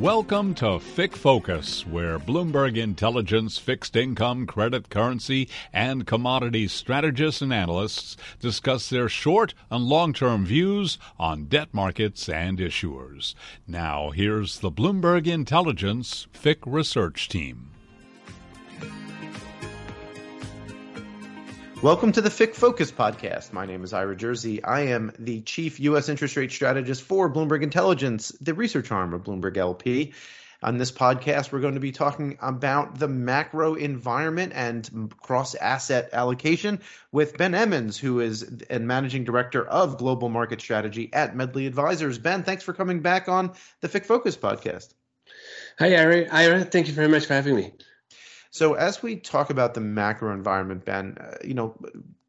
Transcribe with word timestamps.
Welcome 0.00 0.54
to 0.54 0.78
FIC 0.78 1.14
Focus, 1.14 1.86
where 1.86 2.18
Bloomberg 2.18 2.78
Intelligence 2.78 3.58
fixed 3.58 3.94
income, 3.96 4.46
credit, 4.46 4.88
currency, 4.88 5.46
and 5.74 6.06
commodities 6.06 6.72
strategists 6.72 7.42
and 7.42 7.52
analysts 7.52 8.16
discuss 8.40 8.88
their 8.88 9.10
short 9.10 9.52
and 9.70 9.84
long 9.84 10.14
term 10.14 10.46
views 10.46 10.96
on 11.18 11.44
debt 11.44 11.74
markets 11.74 12.30
and 12.30 12.58
issuers. 12.58 13.34
Now, 13.66 14.08
here's 14.08 14.60
the 14.60 14.70
Bloomberg 14.70 15.26
Intelligence 15.26 16.26
FIC 16.32 16.60
research 16.64 17.28
team. 17.28 17.70
Welcome 21.82 22.12
to 22.12 22.20
the 22.20 22.28
FIC 22.28 22.54
Focus 22.54 22.92
podcast. 22.92 23.54
My 23.54 23.64
name 23.64 23.84
is 23.84 23.94
Ira 23.94 24.14
Jersey. 24.14 24.62
I 24.62 24.88
am 24.88 25.14
the 25.18 25.40
chief 25.40 25.80
U.S. 25.80 26.10
interest 26.10 26.36
rate 26.36 26.52
strategist 26.52 27.00
for 27.00 27.32
Bloomberg 27.32 27.62
Intelligence, 27.62 28.36
the 28.38 28.52
research 28.52 28.92
arm 28.92 29.14
of 29.14 29.22
Bloomberg 29.22 29.56
LP. 29.56 30.12
On 30.62 30.76
this 30.76 30.92
podcast, 30.92 31.50
we're 31.50 31.60
going 31.60 31.74
to 31.74 31.80
be 31.80 31.90
talking 31.90 32.36
about 32.42 32.98
the 32.98 33.08
macro 33.08 33.76
environment 33.76 34.52
and 34.54 35.10
cross 35.22 35.54
asset 35.54 36.10
allocation 36.12 36.80
with 37.12 37.38
Ben 37.38 37.54
Emmons, 37.54 37.96
who 37.96 38.20
is 38.20 38.62
a 38.68 38.78
managing 38.78 39.24
director 39.24 39.66
of 39.66 39.96
global 39.96 40.28
market 40.28 40.60
strategy 40.60 41.08
at 41.14 41.34
Medley 41.34 41.66
Advisors. 41.66 42.18
Ben, 42.18 42.42
thanks 42.42 42.62
for 42.62 42.74
coming 42.74 43.00
back 43.00 43.26
on 43.30 43.52
the 43.80 43.88
FIC 43.88 44.04
Focus 44.04 44.36
podcast. 44.36 44.92
Hi, 45.78 45.96
Ira. 45.96 46.28
Ira, 46.30 46.62
thank 46.62 46.88
you 46.88 46.92
very 46.92 47.08
much 47.08 47.24
for 47.24 47.32
having 47.32 47.56
me. 47.56 47.72
So 48.50 48.74
as 48.74 49.02
we 49.02 49.16
talk 49.16 49.50
about 49.50 49.74
the 49.74 49.80
macro 49.80 50.34
environment, 50.34 50.84
Ben, 50.84 51.16
uh, 51.20 51.36
you 51.44 51.54
know, 51.54 51.76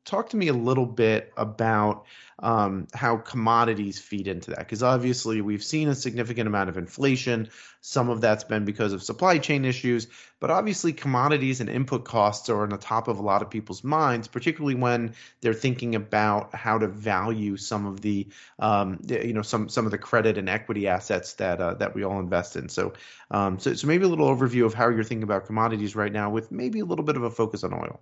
talk 0.06 0.30
to 0.30 0.38
me 0.38 0.48
a 0.48 0.54
little 0.54 0.86
bit 0.86 1.32
about 1.38 2.06
um, 2.40 2.88
how 2.94 3.18
commodities 3.18 4.00
feed 4.00 4.28
into 4.28 4.52
that 4.52 4.60
because 4.60 4.82
obviously 4.82 5.42
we've 5.42 5.64
seen 5.64 5.90
a 5.90 5.96
significant 5.96 6.48
amount 6.48 6.70
of 6.70 6.78
inflation. 6.78 7.50
Some 7.82 8.10
of 8.10 8.22
that's 8.22 8.44
been 8.44 8.66
because 8.66 8.94
of 8.94 9.04
supply 9.04 9.38
chain 9.38 9.64
issues 9.64 10.08
but 10.40 10.50
obviously 10.50 10.92
commodities 10.92 11.62
and 11.62 11.70
input 11.70 12.04
costs 12.04 12.50
are 12.50 12.64
on 12.64 12.70
the 12.70 12.78
top 12.78 13.08
of 13.08 13.20
a 13.20 13.22
lot 13.22 13.44
of 13.44 13.50
people's 13.50 13.84
minds 13.84 14.28
particularly 14.28 14.76
when 14.76 15.14
they're 15.42 15.54
thinking 15.54 15.94
about 15.94 16.54
how 16.56 16.80
to 16.80 16.88
value 16.88 17.56
some 17.56 17.86
of 17.86 18.02
the 18.02 18.28
um, 18.58 19.00
you 19.08 19.34
know 19.34 19.44
some 19.44 19.70
some 19.70 19.86
of 19.86 19.92
the 19.92 19.98
credit 19.98 20.38
and 20.38 20.50
equity 20.50 20.88
assets 20.88 21.34
that 21.34 21.62
uh, 21.62 21.76
that 21.76 21.94
we 21.94 22.04
all 22.04 22.20
invest 22.20 22.56
in. 22.56 22.68
So 22.70 22.94
um, 23.30 23.60
so 23.60 23.76
so 23.76 23.88
maybe 23.88 24.04
a 24.04 24.08
little 24.08 24.36
overview 24.36 24.66
of 24.66 24.74
how 24.74 24.90
you're 24.90 25.04
thinking 25.04 25.24
about 25.24 25.46
commodities 25.46 25.96
right 25.96 26.12
now 26.12 26.32
with 26.32 26.52
maybe 26.52 26.80
a 26.80 26.86
little 26.86 27.06
bit 27.06 27.16
of 27.18 27.24
a 27.24 27.30
focus 27.30 27.64
on 27.64 27.74
oil 27.74 28.00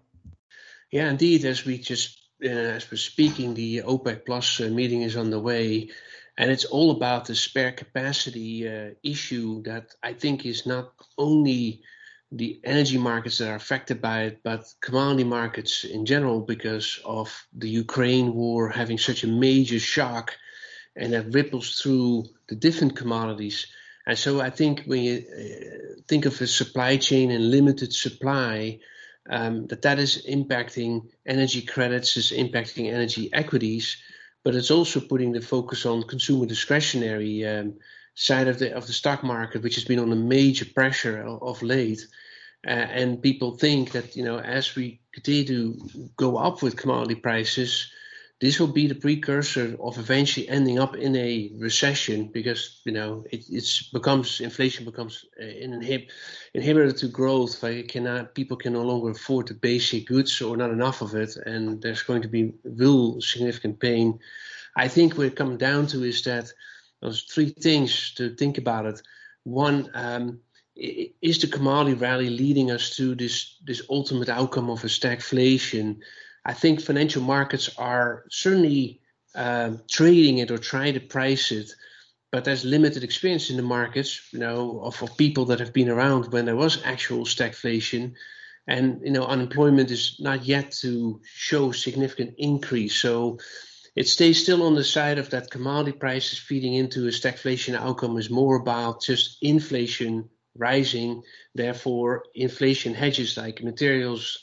yeah, 0.92 1.10
indeed. 1.10 1.46
As 1.46 1.66
we 1.66 1.78
just 1.78 2.20
uh, 2.44 2.48
as 2.48 2.90
we're 2.90 2.98
speaking, 2.98 3.54
the 3.54 3.84
OPEC 3.86 4.26
Plus 4.26 4.62
uh, 4.62 4.70
meeting 4.70 5.02
is 5.02 5.16
on 5.16 5.30
the 5.30 5.40
way, 5.40 5.90
and 6.38 6.50
it's 6.50 6.66
all 6.66 6.92
about 6.92 7.26
the 7.26 7.36
spare 7.36 7.72
capacity 7.72 8.68
uh, 8.68 8.92
issue 9.04 9.62
that 9.64 9.94
I 10.02 10.14
think 10.14 10.46
is 10.46 10.66
not 10.66 10.94
only 11.18 11.82
the 12.32 12.60
energy 12.64 12.98
markets 12.98 13.40
that 13.40 13.50
are 13.50 13.56
affected 13.56 14.02
by 14.02 14.24
it, 14.24 14.40
but 14.44 14.72
commodity 14.82 15.24
markets 15.24 15.84
in 15.84 16.06
general 16.06 16.42
because 16.42 17.00
of 17.04 17.48
the 17.54 17.70
Ukraine 17.70 18.34
war 18.34 18.70
having 18.70 18.98
such 18.98 19.24
a 19.24 19.28
major 19.28 19.80
shock, 19.80 20.38
and 20.96 21.14
that 21.14 21.34
ripples 21.34 21.80
through 21.80 22.26
the 22.48 22.56
different 22.56 22.96
commodities. 22.96 23.68
And 24.08 24.18
so 24.18 24.42
I 24.42 24.50
think 24.50 24.84
when 24.86 25.04
you 25.04 25.18
uh, 25.18 26.02
think 26.08 26.26
of 26.26 26.40
a 26.42 26.48
supply 26.48 26.98
chain 26.98 27.32
and 27.32 27.52
limited 27.52 27.94
supply 27.94 28.80
um, 29.30 29.68
that 29.68 29.84
that 29.84 30.00
is 30.00 30.26
impacting 30.28 31.08
energy 31.26 31.62
credits, 31.62 32.18
is 32.18 32.32
impacting 32.32 32.92
energy 32.92 33.30
equities, 33.32 33.98
but 34.44 34.56
it's 34.56 34.72
also 34.72 35.00
putting 35.00 35.32
the 35.32 35.42
focus 35.42 35.86
on 35.86 36.04
consumer 36.04 36.46
discretionary 36.46 37.46
um, 37.46 37.76
side 38.16 38.48
of 38.48 38.60
the 38.60 38.76
of 38.76 38.88
the 38.88 38.94
stock 38.94 39.24
market, 39.24 39.62
which 39.62 39.76
has 39.76 39.86
been 39.86 40.00
under 40.00 40.16
major 40.16 40.66
pressure 40.66 41.22
of, 41.22 41.62
late. 41.62 42.06
Uh, 42.68 42.72
and 42.72 43.22
people 43.22 43.58
think 43.58 43.92
that 43.92 44.16
you 44.16 44.24
know 44.24 44.40
as 44.40 44.76
we 44.76 45.00
continue 45.14 45.46
to 45.46 46.10
go 46.18 46.38
up 46.38 46.62
with 46.62 46.76
commodity 46.76 47.16
prices, 47.16 47.92
this 48.40 48.60
will 48.60 48.68
be 48.68 48.88
the 48.88 48.96
precursor 48.96 49.76
of 49.82 49.98
eventually 49.98 50.48
ending 50.48 50.80
up 50.80 50.96
in 50.96 51.16
a 51.16 51.52
recession 51.58 52.28
because 52.28 52.82
you 52.86 52.92
know 52.92 53.26
it 53.32 53.44
it's 53.50 53.90
becomes 53.90 54.40
inflation 54.40 54.86
becomes 54.86 55.26
an 55.38 55.82
inhib, 55.82 56.08
inhibitor 56.56 56.98
to 57.00 57.08
growth. 57.08 57.62
Like 57.62 57.90
cannot 57.90 58.36
people 58.36 58.56
can 58.56 58.74
no 58.74 58.84
longer 58.84 59.10
afford 59.10 59.48
the 59.48 59.56
basic 59.56 60.08
goods 60.08 60.42
or 60.42 60.56
not 60.56 60.72
enough 60.72 61.02
of 61.02 61.16
it, 61.16 61.36
and 61.36 61.82
there's 61.82 62.04
going 62.04 62.22
to 62.22 62.30
be 62.30 62.54
real 62.64 63.20
significant 63.20 63.80
pain. 63.80 64.20
I 64.76 64.88
think 64.88 65.18
what 65.18 65.28
it 65.28 65.36
comes 65.36 65.58
down 65.58 65.88
to 65.88 66.04
is 66.04 66.22
that 66.24 66.52
there's 67.02 67.24
three 67.24 67.50
things 67.50 68.14
to 68.16 68.36
think 68.36 68.58
about 68.58 68.86
it. 68.86 69.02
One. 69.44 69.90
Um, 69.94 70.40
is 70.82 71.40
the 71.42 71.48
commodity 71.48 71.94
rally 71.94 72.30
leading 72.30 72.72
us 72.72 72.96
to 72.96 73.14
this 73.14 73.58
this 73.66 73.82
ultimate 73.90 74.30
outcome 74.30 74.70
of 74.70 74.82
a 74.86 74.88
stagflation? 74.88 75.98
I 76.50 76.54
think 76.54 76.82
financial 76.82 77.22
markets 77.22 77.70
are 77.78 78.26
certainly 78.32 79.02
uh, 79.36 79.74
trading 79.88 80.40
it 80.40 80.50
or 80.50 80.58
trying 80.58 80.96
to 80.96 81.00
price 81.00 81.52
it, 81.52 81.70
but 82.32 82.44
there's 82.44 82.66
limited 82.66 83.04
experience 83.04 83.52
in 83.52 83.58
the 83.58 83.72
markets, 83.78 84.20
you 84.34 84.40
know, 84.40 84.82
of, 84.82 85.00
of 85.04 85.16
people 85.16 85.46
that 85.46 85.60
have 85.60 85.74
been 85.74 85.90
around 85.90 86.34
when 86.34 86.46
there 86.46 86.56
was 86.56 86.84
actual 86.84 87.24
stagflation, 87.26 88.14
and 88.66 89.00
you 89.04 89.12
know, 89.12 89.26
unemployment 89.26 89.92
is 89.92 90.16
not 90.20 90.44
yet 90.44 90.72
to 90.82 91.22
show 91.24 91.72
significant 91.72 92.34
increase. 92.40 92.96
So 92.96 93.38
it 93.96 94.08
stays 94.08 94.42
still 94.42 94.64
on 94.64 94.74
the 94.74 94.84
side 94.84 95.20
of 95.20 95.30
that 95.30 95.52
commodity 95.52 96.00
prices 96.00 96.40
feeding 96.40 96.74
into 96.74 97.06
a 97.06 97.12
stagflation 97.12 97.76
outcome 97.76 98.18
is 98.18 98.32
more 98.32 98.56
about 98.56 99.04
just 99.04 99.38
inflation 99.44 100.28
rising. 100.58 101.22
Therefore, 101.54 102.24
inflation 102.34 102.96
hedges 102.96 103.38
like 103.38 103.62
materials 103.62 104.40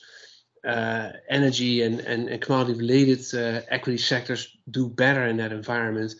energy 0.66 1.82
and, 1.82 2.00
and, 2.00 2.28
and 2.28 2.42
commodity 2.42 2.78
related 2.78 3.20
uh, 3.34 3.62
equity 3.68 3.98
sectors 3.98 4.56
do 4.70 4.88
better 4.88 5.26
in 5.26 5.36
that 5.36 5.52
environment. 5.52 6.14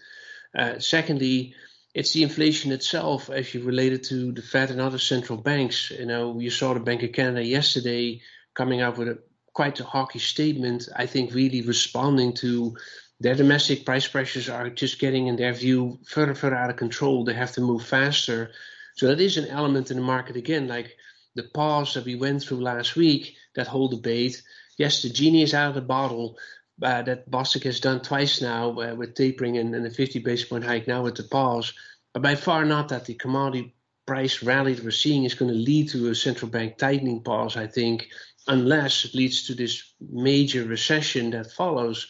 Uh, 0.57 0.79
secondly, 0.79 1.55
it's 1.95 2.13
the 2.13 2.23
inflation 2.23 2.73
itself 2.73 3.31
as 3.31 3.55
you 3.55 3.63
related 3.63 4.05
to 4.05 4.33
the 4.33 4.43
Fed 4.43 4.71
and 4.71 4.81
other 4.81 4.99
central 4.99 5.39
banks. 5.39 5.91
You 5.91 6.07
know, 6.07 6.39
you 6.39 6.51
saw 6.51 6.75
the 6.75 6.81
Bank 6.81 7.03
of 7.03 7.13
Canada 7.13 7.45
yesterday 7.45 8.21
coming 8.55 8.81
out 8.81 8.99
with 8.99 9.09
a 9.09 9.19
quite 9.53 9.81
a 9.81 9.85
hawkish 9.85 10.29
statement. 10.29 10.89
I 10.95 11.07
think 11.07 11.33
really 11.33 11.63
responding 11.63 12.35
to 12.35 12.77
their 13.19 13.35
domestic 13.35 13.87
price 13.87 14.07
pressures 14.07 14.51
are 14.51 14.69
just 14.69 14.99
getting, 14.99 15.29
in 15.29 15.37
their 15.37 15.55
view, 15.55 15.99
further 16.07 16.35
further 16.35 16.57
out 16.57 16.69
of 16.69 16.77
control. 16.77 17.25
They 17.25 17.33
have 17.33 17.53
to 17.53 17.63
move 17.63 17.83
faster. 17.83 18.51
So 18.97 19.07
that 19.07 19.21
is 19.21 19.39
an 19.39 19.47
element 19.47 19.91
in 19.91 19.97
the 19.97 20.03
market 20.03 20.37
again, 20.37 20.69
like 20.69 20.95
the 21.35 21.45
pause 21.45 21.95
that 21.95 22.05
we 22.05 22.15
went 22.15 22.43
through 22.43 22.61
last 22.61 22.97
week, 22.97 23.37
that 23.57 23.67
whole 23.67 23.89
debate. 23.89 24.43
Yes, 24.79 25.03
the 25.03 25.11
genie 25.11 25.43
is 25.43 25.55
out 25.55 25.71
of 25.71 25.75
the 25.75 25.81
bottle. 25.81 26.39
Uh, 26.83 27.01
that 27.01 27.31
Bostic 27.31 27.63
has 27.63 27.81
done 27.81 28.03
twice 28.03 28.43
now 28.43 28.69
uh, 28.81 28.95
with 28.95 29.15
tapering 29.15 29.57
and, 29.57 29.75
and 29.75 29.87
a 29.87 29.91
50 29.91 30.19
basis 30.19 30.47
point 30.47 30.63
hike 30.63 30.87
now 30.87 31.03
with 31.03 31.15
the 31.15 31.23
pause. 31.23 31.73
But 32.13 32.23
by 32.23 32.35
far 32.35 32.67
not 32.67 32.91
that 32.91 33.07
the 33.07 33.15
commodity 33.15 33.75
price 34.07 34.43
rally 34.43 34.75
that 34.75 34.85
we're 34.85 34.91
seeing 34.91 35.25
is 35.25 35.35
going 35.35 35.51
to 35.51 35.57
lead 35.57 35.89
to 35.89 36.11
a 36.11 36.15
central 36.15 36.51
bank 36.51 36.77
tightening 36.77 37.23
pause, 37.23 37.57
I 37.57 37.67
think, 37.67 38.09
unless 38.47 39.05
it 39.05 39.15
leads 39.15 39.47
to 39.47 39.55
this 39.55 39.95
major 40.01 40.65
recession 40.65 41.31
that 41.31 41.51
follows. 41.51 42.07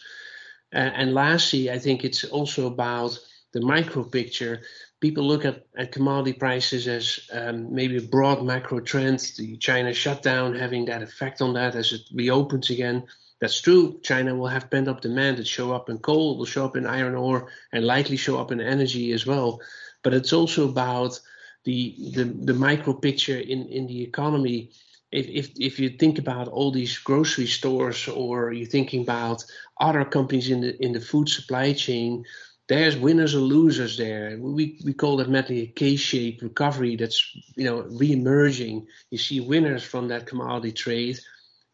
Uh, 0.73 0.77
and 0.79 1.13
lastly, 1.13 1.71
I 1.71 1.79
think 1.79 2.03
it's 2.03 2.23
also 2.23 2.67
about 2.67 3.17
the 3.53 3.61
micro 3.61 4.03
picture 4.03 4.61
people 4.99 5.23
look 5.23 5.45
at, 5.45 5.65
at 5.77 5.91
commodity 5.91 6.33
prices 6.33 6.87
as 6.87 7.19
um, 7.31 7.73
maybe 7.73 7.97
a 7.97 8.01
broad 8.01 8.43
macro 8.43 8.79
trend, 8.79 9.19
the 9.37 9.57
China 9.57 9.93
shutdown 9.93 10.55
having 10.55 10.85
that 10.85 11.03
effect 11.03 11.41
on 11.41 11.53
that 11.53 11.75
as 11.75 11.93
it 11.93 12.01
reopens 12.13 12.69
again. 12.69 13.03
That's 13.39 13.61
true. 13.61 13.99
China 14.01 14.33
will 14.33 14.47
have 14.47 14.71
pent 14.71 14.87
up 14.87 15.01
demand. 15.01 15.39
It 15.39 15.47
show 15.47 15.71
up 15.71 15.89
in 15.89 15.99
coal, 15.99 16.37
will 16.37 16.45
show 16.45 16.65
up 16.65 16.75
in 16.75 16.87
iron 16.87 17.13
ore, 17.13 17.51
and 17.71 17.85
likely 17.85 18.17
show 18.17 18.39
up 18.39 18.51
in 18.51 18.59
energy 18.59 19.11
as 19.11 19.27
well. 19.27 19.61
But 20.01 20.15
it's 20.15 20.33
also 20.33 20.67
about 20.67 21.19
the 21.63 21.95
the, 22.15 22.23
the 22.23 22.53
micro 22.55 22.93
picture 22.93 23.37
in, 23.37 23.67
in 23.67 23.85
the 23.85 24.01
economy. 24.01 24.71
If, 25.11 25.27
if 25.27 25.51
if 25.59 25.79
you 25.79 25.89
think 25.89 26.17
about 26.17 26.47
all 26.47 26.71
these 26.71 26.97
grocery 26.97 27.45
stores, 27.45 28.07
or 28.07 28.51
you're 28.51 28.67
thinking 28.67 29.03
about 29.03 29.45
other 29.79 30.03
companies 30.03 30.49
in 30.49 30.61
the 30.61 30.83
in 30.83 30.93
the 30.93 30.99
food 30.99 31.29
supply 31.29 31.73
chain, 31.73 32.25
there's 32.67 32.97
winners 32.97 33.33
or 33.33 33.39
losers 33.39 33.97
there. 33.97 34.37
We 34.39 34.79
we 34.83 34.93
call 34.93 35.17
that 35.17 35.29
medley 35.29 35.61
a 35.61 35.67
K-shaped 35.67 36.41
recovery 36.41 36.95
that's 36.95 37.23
you 37.55 37.65
know 37.65 37.81
re-emerging. 37.89 38.87
You 39.09 39.17
see 39.17 39.39
winners 39.39 39.83
from 39.83 40.09
that 40.09 40.27
commodity 40.27 40.73
trade, 40.73 41.19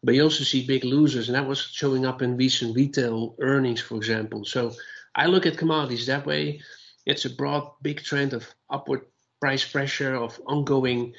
but 0.02 0.14
you 0.14 0.22
also 0.22 0.44
see 0.44 0.66
big 0.66 0.84
losers, 0.84 1.28
and 1.28 1.36
that 1.36 1.48
was 1.48 1.60
showing 1.60 2.06
up 2.06 2.22
in 2.22 2.36
recent 2.36 2.76
retail 2.76 3.34
earnings, 3.40 3.80
for 3.80 3.96
example. 3.96 4.44
So 4.44 4.72
I 5.14 5.26
look 5.26 5.46
at 5.46 5.58
commodities 5.58 6.06
that 6.06 6.26
way. 6.26 6.60
It's 7.06 7.24
a 7.24 7.30
broad, 7.30 7.70
big 7.82 8.02
trend 8.02 8.32
of 8.32 8.48
upward 8.70 9.02
price 9.40 9.64
pressure, 9.64 10.14
of 10.14 10.40
ongoing 10.46 11.12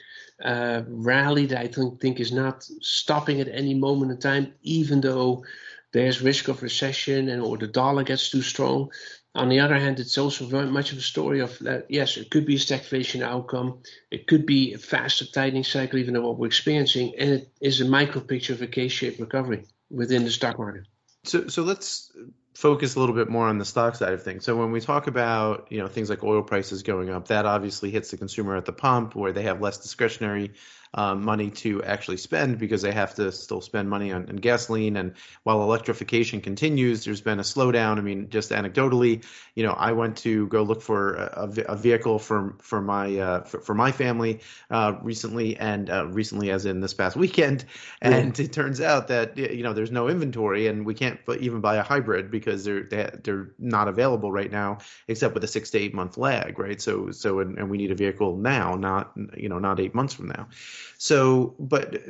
uh, 0.43 0.81
rally 0.87 1.45
that 1.47 1.59
I 1.59 1.67
think, 1.67 2.01
think 2.01 2.19
is 2.19 2.31
not 2.31 2.63
stopping 2.81 3.39
at 3.39 3.47
any 3.49 3.73
moment 3.75 4.11
in 4.11 4.19
time, 4.19 4.53
even 4.63 5.01
though 5.01 5.45
there's 5.93 6.21
risk 6.21 6.47
of 6.47 6.63
recession 6.63 7.29
and 7.29 7.41
or 7.41 7.57
the 7.57 7.67
dollar 7.67 8.03
gets 8.03 8.29
too 8.29 8.41
strong 8.41 8.89
On 9.35 9.49
the 9.49 9.59
other 9.59 9.77
hand, 9.77 9.99
it's 9.99 10.17
also 10.17 10.45
very 10.45 10.67
much 10.67 10.93
of 10.93 10.97
a 10.97 11.01
story 11.01 11.41
of 11.41 11.61
uh, 11.67 11.79
yes, 11.89 12.15
it 12.15 12.31
could 12.31 12.45
be 12.45 12.55
a 12.55 12.59
stagflation 12.59 13.21
outcome, 13.21 13.79
it 14.09 14.27
could 14.27 14.45
be 14.45 14.73
a 14.73 14.77
faster 14.77 15.25
tightening 15.25 15.65
cycle, 15.65 15.99
even 15.99 16.13
though 16.13 16.27
what 16.27 16.37
we're 16.37 16.47
experiencing, 16.47 17.13
and 17.17 17.31
it 17.31 17.51
is 17.59 17.81
a 17.81 17.85
micro 17.85 18.21
picture 18.21 18.53
of 18.53 18.61
a 18.61 18.67
K-shaped 18.67 19.19
recovery 19.19 19.65
within 19.89 20.23
the 20.23 20.31
stock 20.31 20.57
market. 20.57 20.85
So, 21.25 21.47
so 21.47 21.63
let's 21.63 22.11
focus 22.55 22.95
a 22.95 22.99
little 22.99 23.13
bit 23.13 23.29
more 23.29 23.47
on 23.47 23.57
the 23.57 23.65
stock 23.65 23.95
side 23.95 24.13
of 24.13 24.23
things. 24.23 24.45
So 24.45 24.55
when 24.55 24.71
we 24.71 24.81
talk 24.81 25.07
about 25.07 25.67
you 25.69 25.79
know 25.79 25.87
things 25.87 26.09
like 26.09 26.23
oil 26.23 26.41
prices 26.41 26.81
going 26.81 27.09
up, 27.09 27.27
that 27.27 27.45
obviously 27.45 27.91
hits 27.91 28.11
the 28.11 28.17
consumer 28.17 28.55
at 28.55 28.65
the 28.65 28.73
pump 28.73 29.15
where 29.15 29.33
they 29.33 29.43
have 29.43 29.61
less 29.61 29.77
discretionary 29.77 30.53
um, 30.95 31.25
money 31.25 31.51
to 31.51 31.83
actually 31.83 32.17
spend 32.17 32.57
because 32.57 32.81
they 32.81 32.91
have 32.91 33.15
to 33.15 33.31
still 33.31 33.59
spend 33.59 33.89
money 33.89 34.13
on, 34.13 34.29
on, 34.29 34.37
gasoline. 34.37 34.95
And 34.95 35.13
while 35.43 35.61
electrification 35.61 36.39
continues, 36.39 37.03
there's 37.03 37.19
been 37.21 37.39
a 37.39 37.43
slowdown. 37.43 37.97
I 37.97 38.01
mean, 38.01 38.29
just 38.29 38.51
anecdotally, 38.51 39.25
you 39.55 39.63
know, 39.63 39.73
I 39.73 39.91
went 39.91 40.17
to 40.19 40.47
go 40.47 40.63
look 40.63 40.81
for 40.81 41.15
a, 41.15 41.49
a 41.67 41.75
vehicle 41.75 42.17
for 42.17 42.55
for 42.61 42.81
my 42.81 43.17
uh, 43.17 43.41
for, 43.43 43.59
for, 43.59 43.75
my 43.75 43.91
family 43.91 44.39
uh, 44.71 44.93
recently, 45.01 45.57
and 45.57 45.89
uh, 45.89 46.07
recently, 46.07 46.49
as 46.49 46.65
in 46.65 46.79
this 46.79 46.93
past 46.93 47.17
weekend, 47.17 47.65
and 48.01 48.39
it 48.39 48.53
turns 48.53 48.79
out 48.79 49.09
that 49.09 49.37
you 49.37 49.63
know 49.63 49.73
there's 49.73 49.91
no 49.91 50.07
inventory, 50.07 50.67
and 50.67 50.85
we 50.85 50.93
can't 50.93 51.19
even 51.39 51.59
buy 51.59 51.75
a 51.75 51.83
hybrid 51.83 52.31
because 52.31 52.44
they're 52.45 52.83
they're 53.23 53.51
not 53.59 53.87
available 53.87 54.31
right 54.31 54.51
now, 54.51 54.77
except 55.07 55.33
with 55.33 55.43
a 55.43 55.47
six 55.47 55.71
to 55.71 55.79
eight 55.79 55.93
month 55.93 56.17
lag, 56.17 56.59
right? 56.59 56.81
So 56.81 57.11
so 57.11 57.39
and, 57.39 57.57
and 57.57 57.69
we 57.69 57.77
need 57.77 57.91
a 57.91 57.95
vehicle 57.95 58.37
now, 58.37 58.75
not 58.75 59.13
you 59.35 59.49
know 59.49 59.59
not 59.59 59.79
eight 59.79 59.95
months 59.95 60.13
from 60.13 60.27
now. 60.27 60.47
So, 60.97 61.55
but 61.59 62.01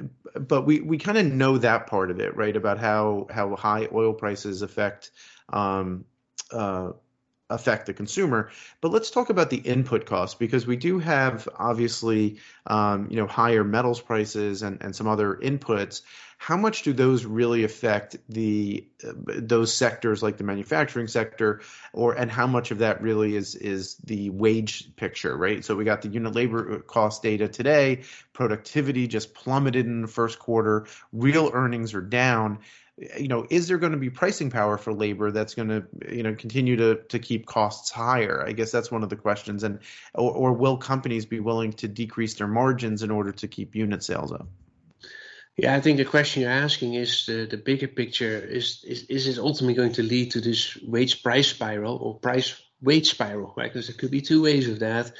but 0.47 0.63
we 0.63 0.81
we 0.81 0.97
kind 0.97 1.17
of 1.17 1.25
know 1.25 1.57
that 1.57 1.87
part 1.87 2.11
of 2.11 2.19
it, 2.19 2.35
right? 2.35 2.55
About 2.55 2.77
how 2.77 3.27
how 3.29 3.55
high 3.55 3.87
oil 3.93 4.13
prices 4.13 4.61
affect 4.61 5.11
um, 5.49 6.05
uh, 6.51 6.91
affect 7.49 7.85
the 7.85 7.93
consumer. 7.93 8.49
But 8.81 8.91
let's 8.91 9.11
talk 9.11 9.29
about 9.29 9.49
the 9.49 9.57
input 9.57 10.05
costs 10.05 10.35
because 10.35 10.65
we 10.65 10.75
do 10.75 10.99
have 10.99 11.47
obviously 11.57 12.37
um, 12.67 13.07
you 13.09 13.17
know 13.17 13.27
higher 13.27 13.63
metals 13.63 14.01
prices 14.01 14.61
and, 14.61 14.81
and 14.81 14.95
some 14.95 15.07
other 15.07 15.35
inputs. 15.35 16.01
How 16.37 16.57
much 16.57 16.83
do 16.83 16.91
those 16.91 17.23
really 17.23 17.63
affect 17.63 18.17
the 18.27 18.85
uh, 19.07 19.13
those 19.15 19.73
sectors 19.73 20.21
like 20.21 20.37
the 20.37 20.43
manufacturing 20.43 21.07
sector, 21.07 21.61
or 21.93 22.13
and 22.13 22.29
how 22.29 22.45
much 22.45 22.71
of 22.71 22.79
that 22.79 23.01
really 23.01 23.35
is 23.35 23.55
is 23.55 23.95
the 24.03 24.31
wage 24.31 24.95
picture, 24.95 25.37
right? 25.37 25.63
So 25.63 25.75
we 25.75 25.85
got 25.85 26.01
the 26.01 26.09
unit 26.09 26.35
labor 26.35 26.79
cost 26.79 27.23
data 27.23 27.47
today. 27.47 28.01
Productivity 28.33 29.07
just 29.07 29.33
plummeted 29.33 29.85
in 29.85 30.01
the 30.01 30.07
first 30.07 30.39
quarter. 30.39 30.87
Real 31.13 31.51
earnings 31.53 31.93
are 31.93 32.01
down 32.01 32.59
you 32.97 33.27
know, 33.27 33.45
is 33.49 33.67
there 33.67 33.77
going 33.77 33.91
to 33.91 33.97
be 33.97 34.09
pricing 34.09 34.49
power 34.49 34.77
for 34.77 34.93
labor 34.93 35.31
that's 35.31 35.53
going 35.53 35.67
to, 35.67 35.85
you 36.09 36.23
know, 36.23 36.33
continue 36.33 36.77
to 36.77 36.95
to 37.09 37.19
keep 37.19 37.45
costs 37.45 37.91
higher? 37.91 38.43
I 38.47 38.53
guess 38.53 38.71
that's 38.71 38.89
one 38.89 39.03
of 39.03 39.09
the 39.09 39.17
questions. 39.17 39.63
And 39.63 39.79
or, 40.13 40.31
or 40.31 40.53
will 40.53 40.77
companies 40.77 41.25
be 41.25 41.41
willing 41.41 41.73
to 41.73 41.87
decrease 41.87 42.35
their 42.35 42.47
margins 42.47 43.03
in 43.03 43.11
order 43.11 43.31
to 43.33 43.47
keep 43.47 43.75
unit 43.75 44.03
sales 44.03 44.31
up? 44.31 44.47
Yeah, 45.57 45.75
I 45.75 45.81
think 45.81 45.97
the 45.97 46.05
question 46.05 46.41
you're 46.41 46.51
asking 46.51 46.95
is 46.95 47.25
the, 47.25 47.47
the 47.49 47.57
bigger 47.57 47.87
picture. 47.87 48.39
Is, 48.39 48.83
is 48.85 49.03
is 49.03 49.27
it 49.27 49.39
ultimately 49.39 49.73
going 49.73 49.93
to 49.93 50.03
lead 50.03 50.31
to 50.31 50.41
this 50.41 50.77
wage 50.83 51.21
price 51.21 51.47
spiral 51.47 51.97
or 51.97 52.19
price 52.19 52.61
wage 52.81 53.09
spiral? 53.09 53.53
Right, 53.57 53.71
because 53.71 53.87
there 53.87 53.97
could 53.97 54.11
be 54.11 54.21
two 54.21 54.43
ways 54.43 54.69
of 54.69 54.79
that. 54.79 55.11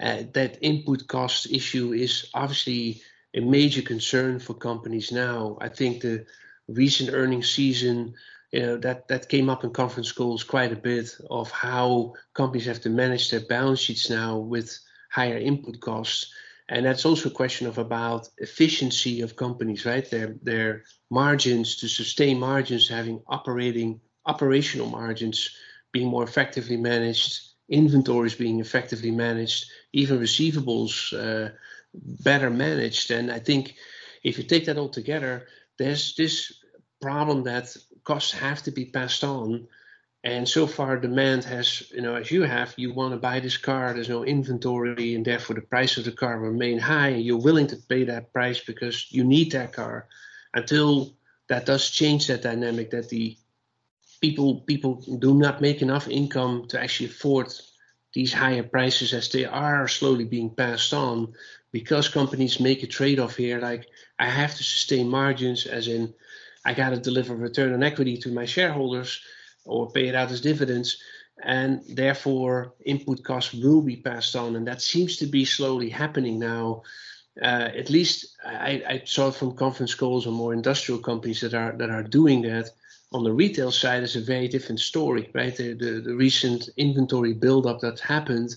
Uh, 0.00 0.22
that 0.32 0.58
input 0.60 1.08
cost 1.08 1.50
issue 1.50 1.92
is 1.92 2.30
obviously 2.32 3.02
a 3.34 3.40
major 3.40 3.82
concern 3.82 4.38
for 4.38 4.54
companies 4.54 5.10
now. 5.10 5.58
I 5.60 5.68
think 5.68 6.02
the 6.02 6.24
recent 6.68 7.10
earnings 7.12 7.50
season, 7.50 8.14
you 8.52 8.60
know, 8.60 8.76
that, 8.78 9.08
that 9.08 9.28
came 9.28 9.50
up 9.50 9.64
in 9.64 9.70
conference 9.70 10.12
calls 10.12 10.44
quite 10.44 10.72
a 10.72 10.76
bit 10.76 11.14
of 11.30 11.50
how 11.50 12.14
companies 12.34 12.66
have 12.66 12.80
to 12.82 12.90
manage 12.90 13.30
their 13.30 13.40
balance 13.40 13.80
sheets 13.80 14.08
now 14.08 14.38
with 14.38 14.78
higher 15.10 15.38
input 15.38 15.80
costs. 15.80 16.32
And 16.70 16.84
that's 16.84 17.06
also 17.06 17.30
a 17.30 17.32
question 17.32 17.66
of 17.66 17.78
about 17.78 18.28
efficiency 18.38 19.22
of 19.22 19.36
companies, 19.36 19.86
right? 19.86 20.08
Their 20.08 20.36
their 20.42 20.84
margins 21.10 21.76
to 21.76 21.88
sustain 21.88 22.38
margins, 22.38 22.88
having 22.88 23.22
operating 23.26 24.00
operational 24.26 24.90
margins 24.90 25.56
being 25.92 26.08
more 26.08 26.24
effectively 26.24 26.76
managed, 26.76 27.40
inventories 27.70 28.34
being 28.34 28.60
effectively 28.60 29.10
managed, 29.10 29.64
even 29.94 30.18
receivables 30.18 31.12
uh, 31.14 31.50
better 31.94 32.50
managed. 32.50 33.10
And 33.10 33.30
I 33.30 33.38
think 33.38 33.74
if 34.22 34.36
you 34.36 34.44
take 34.44 34.66
that 34.66 34.76
all 34.76 34.90
together, 34.90 35.46
there's 35.78 36.14
this 36.16 36.52
problem 37.00 37.44
that 37.44 37.76
costs 38.04 38.32
have 38.32 38.62
to 38.62 38.70
be 38.70 38.86
passed 38.86 39.24
on. 39.24 39.68
And 40.24 40.48
so 40.48 40.66
far, 40.66 40.96
demand 40.96 41.44
has, 41.44 41.90
you 41.92 42.02
know, 42.02 42.16
as 42.16 42.30
you 42.30 42.42
have, 42.42 42.74
you 42.76 42.92
want 42.92 43.14
to 43.14 43.18
buy 43.18 43.38
this 43.40 43.56
car, 43.56 43.94
there's 43.94 44.08
no 44.08 44.24
inventory, 44.24 45.14
and 45.14 45.24
therefore 45.24 45.54
the 45.54 45.62
price 45.62 45.96
of 45.96 46.04
the 46.04 46.12
car 46.12 46.40
will 46.40 46.48
remain 46.48 46.78
high. 46.78 47.10
And 47.10 47.24
you're 47.24 47.40
willing 47.40 47.68
to 47.68 47.76
pay 47.76 48.04
that 48.04 48.32
price 48.32 48.60
because 48.60 49.06
you 49.10 49.22
need 49.24 49.52
that 49.52 49.72
car. 49.72 50.08
Until 50.52 51.14
that 51.48 51.66
does 51.66 51.90
change 51.90 52.26
that 52.26 52.42
dynamic, 52.42 52.90
that 52.90 53.08
the 53.08 53.36
people 54.20 54.60
people 54.60 54.96
do 55.18 55.34
not 55.34 55.60
make 55.60 55.82
enough 55.82 56.08
income 56.08 56.66
to 56.68 56.80
actually 56.80 57.08
afford 57.08 57.52
these 58.14 58.32
higher 58.32 58.62
prices 58.62 59.14
as 59.14 59.28
they 59.28 59.44
are 59.44 59.86
slowly 59.86 60.24
being 60.24 60.50
passed 60.50 60.92
on 60.92 61.34
because 61.70 62.08
companies 62.08 62.58
make 62.58 62.82
a 62.82 62.86
trade-off 62.86 63.36
here 63.36 63.60
like 63.60 63.86
i 64.18 64.28
have 64.28 64.54
to 64.54 64.62
sustain 64.62 65.08
margins 65.08 65.66
as 65.66 65.88
in 65.88 66.12
I 66.68 66.74
got 66.74 66.90
to 66.90 66.98
deliver 66.98 67.34
return 67.34 67.72
on 67.72 67.82
equity 67.82 68.18
to 68.18 68.30
my 68.30 68.44
shareholders 68.44 69.22
or 69.64 69.90
pay 69.90 70.08
it 70.08 70.14
out 70.14 70.30
as 70.30 70.42
dividends. 70.42 70.98
And 71.42 71.82
therefore, 71.88 72.74
input 72.84 73.22
costs 73.24 73.54
will 73.54 73.80
be 73.80 73.96
passed 73.96 74.36
on. 74.36 74.54
And 74.54 74.66
that 74.66 74.82
seems 74.82 75.16
to 75.18 75.26
be 75.26 75.44
slowly 75.46 75.88
happening 75.88 76.38
now. 76.38 76.82
Uh, 77.40 77.70
at 77.74 77.88
least 77.88 78.36
I, 78.44 78.82
I, 78.86 79.02
saw 79.06 79.28
it 79.28 79.36
from 79.36 79.54
conference 79.54 79.94
calls 79.94 80.26
on 80.26 80.34
more 80.34 80.52
industrial 80.52 81.00
companies 81.00 81.40
that 81.42 81.54
are 81.54 81.72
that 81.78 81.88
are 81.88 82.02
doing 82.02 82.42
that. 82.42 82.70
On 83.12 83.22
the 83.22 83.32
retail 83.32 83.70
side, 83.70 84.02
is 84.02 84.16
a 84.16 84.20
very 84.20 84.48
different 84.48 84.80
story, 84.80 85.30
right? 85.32 85.56
The, 85.56 85.72
the, 85.72 86.00
the 86.00 86.14
recent 86.14 86.68
inventory 86.76 87.32
buildup 87.32 87.80
that 87.80 88.00
happened 88.00 88.56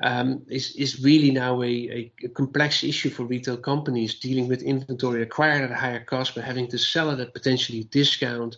um, 0.00 0.42
is, 0.48 0.74
is 0.76 1.02
really 1.02 1.30
now 1.30 1.62
a, 1.62 2.12
a, 2.22 2.28
complex 2.34 2.82
issue 2.82 3.10
for 3.10 3.24
retail 3.24 3.56
companies 3.56 4.18
dealing 4.18 4.48
with 4.48 4.62
inventory 4.62 5.22
acquired 5.22 5.62
at 5.62 5.70
a 5.70 5.76
higher 5.76 6.04
cost 6.04 6.34
but 6.34 6.44
having 6.44 6.66
to 6.68 6.78
sell 6.78 7.10
it 7.10 7.20
at 7.20 7.34
potentially 7.34 7.84
discount 7.84 8.56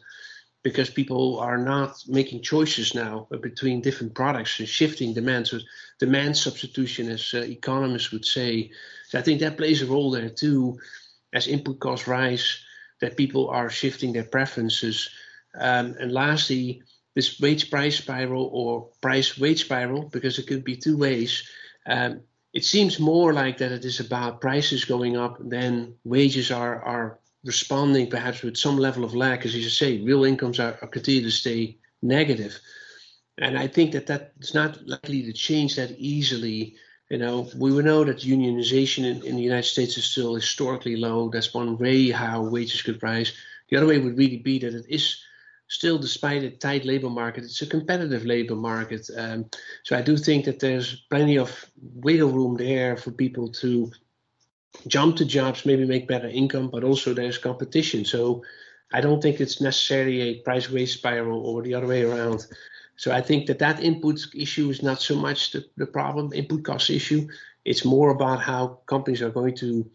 because 0.64 0.88
people 0.88 1.38
are 1.38 1.58
not 1.58 2.02
making 2.08 2.40
choices 2.40 2.94
now 2.94 3.28
between 3.42 3.82
different 3.82 4.14
products 4.14 4.58
and 4.58 4.68
shifting 4.68 5.12
demand. 5.12 5.46
So 5.46 5.58
demand 6.00 6.36
substitution, 6.36 7.10
as 7.10 7.32
uh, 7.34 7.42
economists 7.42 8.10
would 8.10 8.24
say. 8.24 8.70
So 9.08 9.18
I 9.18 9.22
think 9.22 9.40
that 9.40 9.58
plays 9.58 9.82
a 9.82 9.86
role 9.86 10.10
there 10.10 10.30
too, 10.30 10.78
as 11.34 11.46
input 11.46 11.80
costs 11.80 12.08
rise, 12.08 12.58
that 13.02 13.18
people 13.18 13.50
are 13.50 13.68
shifting 13.68 14.14
their 14.14 14.24
preferences. 14.24 15.10
Um, 15.54 15.94
and 16.00 16.10
lastly, 16.10 16.82
this 17.14 17.40
wage 17.40 17.70
price 17.70 17.96
spiral 17.96 18.50
or 18.52 18.88
price 19.00 19.38
wage 19.38 19.64
spiral, 19.64 20.08
because 20.08 20.38
it 20.38 20.46
could 20.46 20.64
be 20.64 20.76
two 20.76 20.96
ways. 20.96 21.48
Um, 21.86 22.22
it 22.52 22.64
seems 22.64 23.00
more 23.00 23.32
like 23.32 23.58
that 23.58 23.72
it 23.72 23.84
is 23.84 24.00
about 24.00 24.40
prices 24.40 24.84
going 24.84 25.16
up 25.16 25.36
than 25.40 25.94
wages 26.04 26.50
are 26.50 26.82
are 26.82 27.18
responding 27.44 28.08
perhaps 28.08 28.42
with 28.42 28.56
some 28.56 28.78
level 28.78 29.04
of 29.04 29.14
lag. 29.14 29.44
As 29.44 29.54
you 29.54 29.68
say, 29.68 30.00
real 30.00 30.24
incomes 30.24 30.58
are, 30.58 30.78
are 30.80 30.88
continue 30.88 31.22
to 31.22 31.30
stay 31.30 31.78
negative. 32.02 32.58
And 33.38 33.58
I 33.58 33.66
think 33.66 33.92
that 33.92 34.06
that 34.06 34.32
is 34.40 34.54
not 34.54 34.86
likely 34.86 35.22
to 35.24 35.32
change 35.32 35.76
that 35.76 35.90
easily. 35.98 36.76
You 37.10 37.18
know, 37.18 37.48
we 37.56 37.70
know 37.82 38.04
that 38.04 38.18
unionization 38.18 39.04
in, 39.04 39.22
in 39.24 39.36
the 39.36 39.42
United 39.42 39.68
States 39.68 39.98
is 39.98 40.04
still 40.04 40.34
historically 40.34 40.96
low. 40.96 41.28
That's 41.28 41.52
one 41.52 41.76
way 41.76 42.10
how 42.10 42.42
wages 42.42 42.82
could 42.82 43.02
rise. 43.02 43.32
The 43.68 43.76
other 43.76 43.86
way 43.86 43.98
would 43.98 44.16
really 44.16 44.38
be 44.38 44.58
that 44.60 44.74
it 44.74 44.86
is 44.88 45.20
still, 45.68 45.98
despite 45.98 46.42
a 46.42 46.50
tight 46.50 46.84
labor 46.84 47.10
market, 47.10 47.44
it's 47.44 47.62
a 47.62 47.66
competitive 47.66 48.24
labor 48.24 48.56
market. 48.56 49.08
Um, 49.16 49.46
so 49.82 49.96
I 49.96 50.02
do 50.02 50.16
think 50.16 50.44
that 50.44 50.60
there's 50.60 51.04
plenty 51.10 51.38
of 51.38 51.64
wiggle 51.82 52.30
room 52.30 52.56
there 52.56 52.96
for 52.96 53.10
people 53.10 53.48
to 53.52 53.90
jump 54.86 55.16
to 55.16 55.24
jobs, 55.24 55.66
maybe 55.66 55.84
make 55.84 56.08
better 56.08 56.28
income, 56.28 56.70
but 56.70 56.84
also 56.84 57.14
there's 57.14 57.38
competition. 57.38 58.04
So 58.04 58.42
I 58.92 59.00
don't 59.00 59.22
think 59.22 59.40
it's 59.40 59.60
necessarily 59.60 60.20
a 60.22 60.40
price 60.42 60.70
wage 60.70 60.94
spiral 60.94 61.46
or 61.46 61.62
the 61.62 61.74
other 61.74 61.86
way 61.86 62.02
around. 62.02 62.46
So 62.96 63.12
I 63.12 63.20
think 63.20 63.46
that 63.46 63.58
that 63.58 63.82
input 63.82 64.20
issue 64.34 64.70
is 64.70 64.82
not 64.82 65.00
so 65.00 65.16
much 65.16 65.50
the, 65.52 65.64
the 65.76 65.86
problem, 65.86 66.32
input 66.32 66.64
cost 66.64 66.90
issue. 66.90 67.26
It's 67.64 67.84
more 67.84 68.10
about 68.10 68.40
how 68.40 68.80
companies 68.86 69.22
are 69.22 69.30
going 69.30 69.56
to 69.56 69.90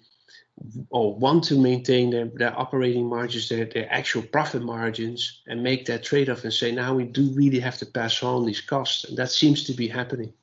or 0.89 1.15
want 1.15 1.43
to 1.45 1.59
maintain 1.59 2.09
their, 2.09 2.25
their 2.25 2.57
operating 2.59 3.07
margins, 3.07 3.49
their, 3.49 3.65
their 3.65 3.91
actual 3.91 4.21
profit 4.21 4.61
margins, 4.61 5.41
and 5.47 5.63
make 5.63 5.85
that 5.85 6.03
trade 6.03 6.29
off 6.29 6.43
and 6.43 6.53
say, 6.53 6.71
now 6.71 6.95
we 6.95 7.03
do 7.03 7.31
really 7.33 7.59
have 7.59 7.77
to 7.77 7.85
pass 7.85 8.21
on 8.23 8.45
these 8.45 8.61
costs. 8.61 9.05
And 9.05 9.17
that 9.17 9.31
seems 9.31 9.63
to 9.65 9.73
be 9.73 9.87
happening. 9.87 10.33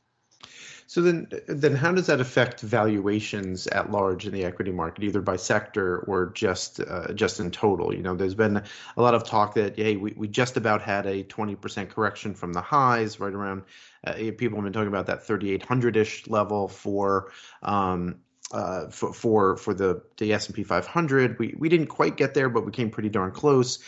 So 0.88 1.02
then, 1.02 1.28
then 1.48 1.74
how 1.74 1.92
does 1.92 2.06
that 2.06 2.20
affect 2.20 2.60
valuations 2.60 3.66
at 3.66 3.90
large 3.90 4.24
in 4.24 4.32
the 4.32 4.44
equity 4.44 4.70
market, 4.70 5.02
either 5.02 5.20
by 5.20 5.34
sector 5.34 5.98
or 6.00 6.26
just 6.26 6.78
uh, 6.78 7.12
just 7.12 7.40
in 7.40 7.50
total? 7.50 7.92
You 7.92 8.02
know, 8.02 8.14
there's 8.14 8.36
been 8.36 8.62
a 8.96 9.02
lot 9.02 9.14
of 9.14 9.24
talk 9.24 9.54
that 9.54 9.76
hey, 9.76 9.96
we, 9.96 10.12
we 10.16 10.28
just 10.28 10.56
about 10.56 10.82
had 10.82 11.06
a 11.06 11.24
20% 11.24 11.88
correction 11.88 12.34
from 12.34 12.52
the 12.52 12.60
highs, 12.60 13.18
right 13.18 13.34
around. 13.34 13.62
Uh, 14.06 14.14
people 14.38 14.58
have 14.58 14.64
been 14.64 14.72
talking 14.72 14.86
about 14.86 15.06
that 15.06 15.26
3,800 15.26 15.96
ish 15.96 16.28
level 16.28 16.68
for. 16.68 17.32
Um, 17.62 18.20
uh, 18.52 18.88
for, 18.88 19.12
for 19.12 19.56
for 19.56 19.74
the 19.74 20.02
the 20.18 20.32
S 20.32 20.46
and 20.46 20.54
P 20.54 20.62
500, 20.62 21.38
we 21.38 21.54
we 21.58 21.68
didn't 21.68 21.88
quite 21.88 22.16
get 22.16 22.34
there, 22.34 22.48
but 22.48 22.64
we 22.64 22.72
came 22.72 22.90
pretty 22.90 23.08
darn 23.08 23.32
close. 23.32 23.78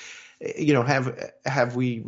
You 0.57 0.73
know, 0.73 0.83
have 0.83 1.33
have 1.45 1.77
we 1.77 2.05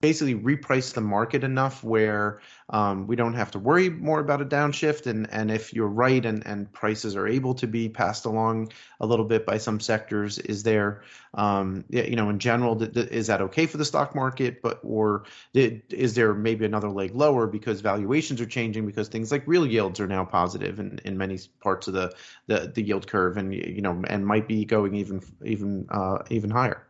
basically 0.00 0.34
reprice 0.34 0.92
the 0.94 1.00
market 1.00 1.44
enough 1.44 1.84
where 1.84 2.40
um, 2.70 3.06
we 3.06 3.14
don't 3.14 3.34
have 3.34 3.52
to 3.52 3.58
worry 3.58 3.88
more 3.88 4.18
about 4.18 4.42
a 4.42 4.44
downshift. 4.44 5.06
And, 5.06 5.28
and 5.30 5.50
if 5.50 5.72
you're 5.72 5.86
right 5.86 6.24
and, 6.24 6.44
and 6.44 6.70
prices 6.72 7.14
are 7.14 7.28
able 7.28 7.54
to 7.54 7.68
be 7.68 7.88
passed 7.88 8.24
along 8.24 8.72
a 9.00 9.06
little 9.06 9.24
bit 9.24 9.46
by 9.46 9.58
some 9.58 9.78
sectors, 9.78 10.38
is 10.38 10.64
there, 10.64 11.02
um, 11.34 11.84
you 11.88 12.16
know, 12.16 12.30
in 12.30 12.40
general, 12.40 12.82
is 12.82 13.28
that 13.28 13.42
okay 13.42 13.66
for 13.66 13.76
the 13.76 13.84
stock 13.84 14.14
market? 14.14 14.60
But 14.60 14.80
or 14.82 15.24
is 15.54 16.14
there 16.14 16.34
maybe 16.34 16.64
another 16.64 16.90
leg 16.90 17.14
lower 17.14 17.46
because 17.46 17.80
valuations 17.80 18.40
are 18.40 18.46
changing 18.46 18.86
because 18.86 19.08
things 19.08 19.30
like 19.30 19.44
real 19.46 19.66
yields 19.66 20.00
are 20.00 20.08
now 20.08 20.24
positive 20.24 20.80
in, 20.80 20.98
in 21.04 21.16
many 21.16 21.38
parts 21.60 21.86
of 21.86 21.94
the, 21.94 22.12
the, 22.48 22.72
the 22.74 22.82
yield 22.82 23.06
curve 23.06 23.36
and 23.36 23.54
you 23.54 23.82
know 23.82 24.02
and 24.08 24.26
might 24.26 24.48
be 24.48 24.64
going 24.64 24.94
even 24.96 25.22
even 25.44 25.86
uh, 25.90 26.18
even 26.30 26.50
higher. 26.50 26.85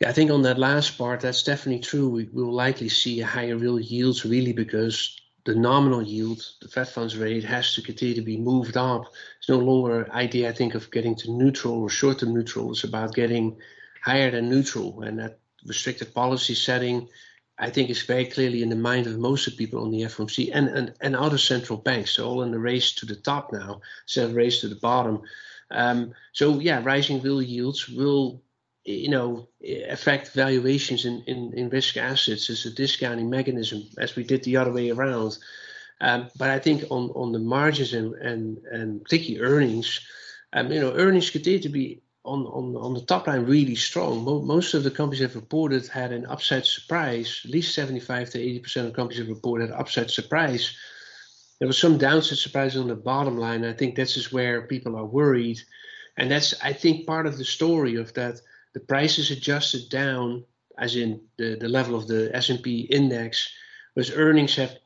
Yeah, 0.00 0.08
I 0.08 0.12
think 0.12 0.30
on 0.30 0.42
that 0.42 0.58
last 0.58 0.96
part, 0.96 1.20
that's 1.20 1.42
definitely 1.42 1.82
true. 1.82 2.08
We 2.08 2.24
will 2.32 2.52
likely 2.52 2.88
see 2.88 3.20
higher 3.20 3.56
real 3.56 3.78
yields 3.78 4.24
really 4.24 4.54
because 4.54 5.20
the 5.44 5.54
nominal 5.54 6.02
yield, 6.02 6.42
the 6.62 6.68
Fed 6.68 6.88
funds 6.88 7.18
rate, 7.18 7.44
has 7.44 7.74
to 7.74 7.82
continue 7.82 8.14
to 8.14 8.22
be 8.22 8.38
moved 8.38 8.78
up. 8.78 9.12
It's 9.38 9.50
no 9.50 9.58
longer 9.58 10.10
idea, 10.12 10.48
I 10.48 10.52
think, 10.52 10.74
of 10.74 10.90
getting 10.90 11.14
to 11.16 11.30
neutral 11.30 11.82
or 11.82 11.90
short-term 11.90 12.32
neutral. 12.32 12.70
It's 12.70 12.84
about 12.84 13.14
getting 13.14 13.58
higher 14.02 14.30
than 14.30 14.48
neutral, 14.48 15.02
and 15.02 15.18
that 15.18 15.38
restricted 15.66 16.14
policy 16.14 16.54
setting, 16.54 17.06
I 17.58 17.68
think, 17.68 17.90
is 17.90 18.00
very 18.02 18.24
clearly 18.24 18.62
in 18.62 18.70
the 18.70 18.76
mind 18.76 19.06
of 19.06 19.18
most 19.18 19.46
of 19.46 19.52
the 19.52 19.58
people 19.58 19.82
on 19.82 19.90
the 19.90 20.02
FOMC 20.02 20.50
and, 20.54 20.68
and, 20.68 20.94
and 21.02 21.14
other 21.14 21.36
central 21.36 21.78
banks. 21.78 22.16
They're 22.16 22.24
all 22.24 22.42
in 22.42 22.52
the 22.52 22.58
race 22.58 22.94
to 22.94 23.06
the 23.06 23.16
top 23.16 23.52
now 23.52 23.82
instead 24.04 24.24
of 24.24 24.34
race 24.34 24.62
to 24.62 24.68
the 24.68 24.76
bottom. 24.76 25.20
Um, 25.70 26.14
so 26.32 26.58
yeah, 26.58 26.82
rising 26.82 27.20
real 27.20 27.42
yields 27.42 27.86
will 27.86 28.42
you 28.84 29.10
know, 29.10 29.48
affect 29.88 30.32
valuations 30.32 31.04
in, 31.04 31.22
in, 31.26 31.52
in 31.54 31.68
risk 31.68 31.96
assets 31.96 32.48
as 32.50 32.64
a 32.64 32.70
discounting 32.70 33.28
mechanism, 33.28 33.82
as 33.98 34.16
we 34.16 34.24
did 34.24 34.42
the 34.44 34.56
other 34.56 34.72
way 34.72 34.90
around. 34.90 35.38
Um, 36.00 36.28
but 36.38 36.50
I 36.50 36.58
think 36.58 36.84
on, 36.90 37.10
on 37.10 37.32
the 37.32 37.38
margins 37.38 37.92
and, 37.92 38.14
and, 38.14 38.58
and 38.70 39.02
particularly 39.02 39.46
earnings, 39.46 40.00
um, 40.52 40.72
you 40.72 40.80
know, 40.80 40.94
earnings 40.94 41.30
continue 41.30 41.60
to 41.60 41.68
be 41.68 42.02
on, 42.24 42.46
on, 42.46 42.76
on 42.76 42.94
the 42.94 43.02
top 43.02 43.26
line 43.26 43.44
really 43.44 43.74
strong. 43.74 44.24
Mo- 44.24 44.42
most 44.42 44.72
of 44.74 44.82
the 44.82 44.90
companies 44.90 45.20
have 45.20 45.34
reported 45.36 45.86
had 45.88 46.12
an 46.12 46.26
upside 46.26 46.64
surprise. 46.64 47.42
At 47.44 47.50
least 47.50 47.74
75 47.74 48.30
to 48.30 48.38
80% 48.38 48.86
of 48.86 48.92
companies 48.94 49.18
have 49.18 49.28
reported 49.28 49.70
an 49.70 49.76
upside 49.76 50.10
surprise. 50.10 50.74
There 51.58 51.68
was 51.68 51.78
some 51.78 51.98
downside 51.98 52.38
surprise 52.38 52.76
on 52.76 52.88
the 52.88 52.96
bottom 52.96 53.36
line. 53.36 53.64
I 53.64 53.74
think 53.74 53.94
this 53.94 54.16
is 54.16 54.32
where 54.32 54.66
people 54.66 54.96
are 54.96 55.04
worried. 55.04 55.60
And 56.16 56.30
that's, 56.30 56.54
I 56.62 56.72
think, 56.72 57.06
part 57.06 57.26
of 57.26 57.36
the 57.36 57.44
story 57.44 57.96
of 57.96 58.14
that 58.14 58.40
the 58.74 58.80
price 58.80 59.18
is 59.18 59.30
adjusted 59.30 59.88
down, 59.88 60.44
as 60.78 60.96
in 60.96 61.20
the, 61.36 61.56
the 61.60 61.68
level 61.68 61.94
of 61.94 62.06
the 62.06 62.30
S&P 62.34 62.82
index, 62.82 63.52
whereas 63.94 64.12
earnings 64.12 64.54
have 64.56 64.76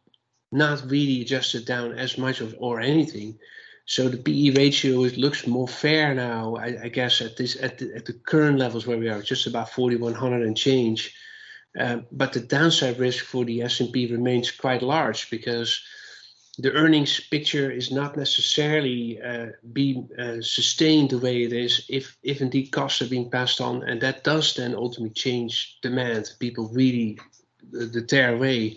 not 0.52 0.82
really 0.90 1.20
adjusted 1.20 1.64
down 1.66 1.92
as 1.92 2.16
much 2.16 2.40
of, 2.40 2.54
or 2.58 2.80
anything. 2.80 3.38
So 3.86 4.08
the 4.08 4.16
PE 4.16 4.50
ratio 4.50 5.00
looks 5.00 5.46
more 5.46 5.68
fair 5.68 6.14
now, 6.14 6.56
I, 6.56 6.84
I 6.84 6.88
guess, 6.88 7.20
at 7.20 7.36
this 7.36 7.56
at 7.60 7.78
the, 7.78 7.94
at 7.94 8.06
the, 8.06 8.14
current 8.14 8.58
levels 8.58 8.86
where 8.86 8.96
we 8.96 9.08
are, 9.08 9.20
just 9.20 9.46
about 9.46 9.70
4,100 9.70 10.42
and 10.42 10.56
change. 10.56 11.14
Uh, 11.78 11.98
but 12.10 12.32
the 12.32 12.40
downside 12.40 12.98
risk 12.98 13.24
for 13.24 13.44
the 13.44 13.62
S&P 13.62 14.06
remains 14.06 14.50
quite 14.50 14.80
large 14.80 15.28
because 15.28 15.82
the 16.58 16.72
earnings 16.72 17.18
picture 17.18 17.70
is 17.70 17.90
not 17.90 18.16
necessarily 18.16 19.20
uh, 19.20 19.48
being 19.72 20.08
uh, 20.18 20.40
sustained 20.40 21.10
the 21.10 21.18
way 21.18 21.42
it 21.42 21.52
is 21.52 21.84
if, 21.88 22.16
if 22.22 22.40
indeed 22.40 22.70
costs 22.70 23.02
are 23.02 23.08
being 23.08 23.30
passed 23.30 23.60
on, 23.60 23.82
and 23.82 24.00
that 24.02 24.22
does 24.22 24.54
then 24.54 24.74
ultimately 24.74 25.14
change 25.14 25.78
demand. 25.82 26.32
People 26.38 26.68
really 26.72 27.18
uh, 27.74 27.86
the 27.92 28.02
tear 28.02 28.34
away. 28.34 28.76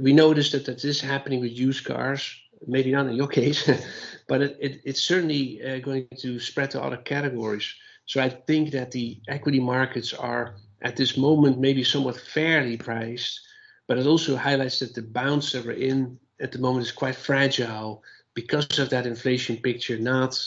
We 0.00 0.14
noticed 0.14 0.52
that 0.52 0.64
that 0.64 0.82
is 0.84 1.00
happening 1.00 1.40
with 1.40 1.52
used 1.52 1.84
cars. 1.84 2.40
Maybe 2.66 2.92
not 2.92 3.06
in 3.06 3.16
your 3.16 3.28
case, 3.28 3.68
but 4.28 4.40
it, 4.40 4.56
it, 4.58 4.80
it's 4.84 5.02
certainly 5.02 5.62
uh, 5.62 5.80
going 5.80 6.08
to 6.20 6.40
spread 6.40 6.70
to 6.70 6.82
other 6.82 6.96
categories. 6.96 7.70
So 8.06 8.22
I 8.22 8.30
think 8.30 8.70
that 8.70 8.90
the 8.92 9.20
equity 9.28 9.60
markets 9.60 10.14
are 10.14 10.54
at 10.80 10.96
this 10.96 11.18
moment 11.18 11.58
maybe 11.58 11.84
somewhat 11.84 12.16
fairly 12.16 12.78
priced, 12.78 13.40
but 13.86 13.98
it 13.98 14.06
also 14.06 14.36
highlights 14.36 14.78
that 14.78 14.94
the 14.94 15.02
bounce 15.02 15.52
that 15.52 15.66
we're 15.66 15.72
in 15.72 16.18
at 16.40 16.52
the 16.52 16.58
moment 16.58 16.86
is 16.86 16.92
quite 16.92 17.16
fragile 17.16 18.02
because 18.34 18.78
of 18.78 18.90
that 18.90 19.06
inflation 19.06 19.56
picture 19.56 19.98
not 19.98 20.38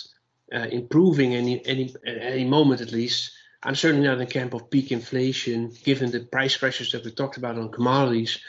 uh, 0.54 0.68
improving 0.72 1.36
any 1.36 1.66
any 1.66 1.94
at 2.06 2.18
any 2.18 2.46
moment 2.46 2.82
at 2.82 2.92
least. 2.92 3.32
I'm 3.64 3.76
certainly 3.76 4.08
not 4.08 4.22
in 4.22 4.28
camp 4.28 4.54
of 4.54 4.70
peak 4.70 4.92
inflation 4.92 5.74
given 5.84 6.12
the 6.12 6.22
price 6.22 6.56
pressures 6.56 6.92
that 6.92 7.04
we 7.04 7.12
talked 7.12 7.38
about 7.38 7.58
on 7.58 7.72
commodities. 7.72 8.40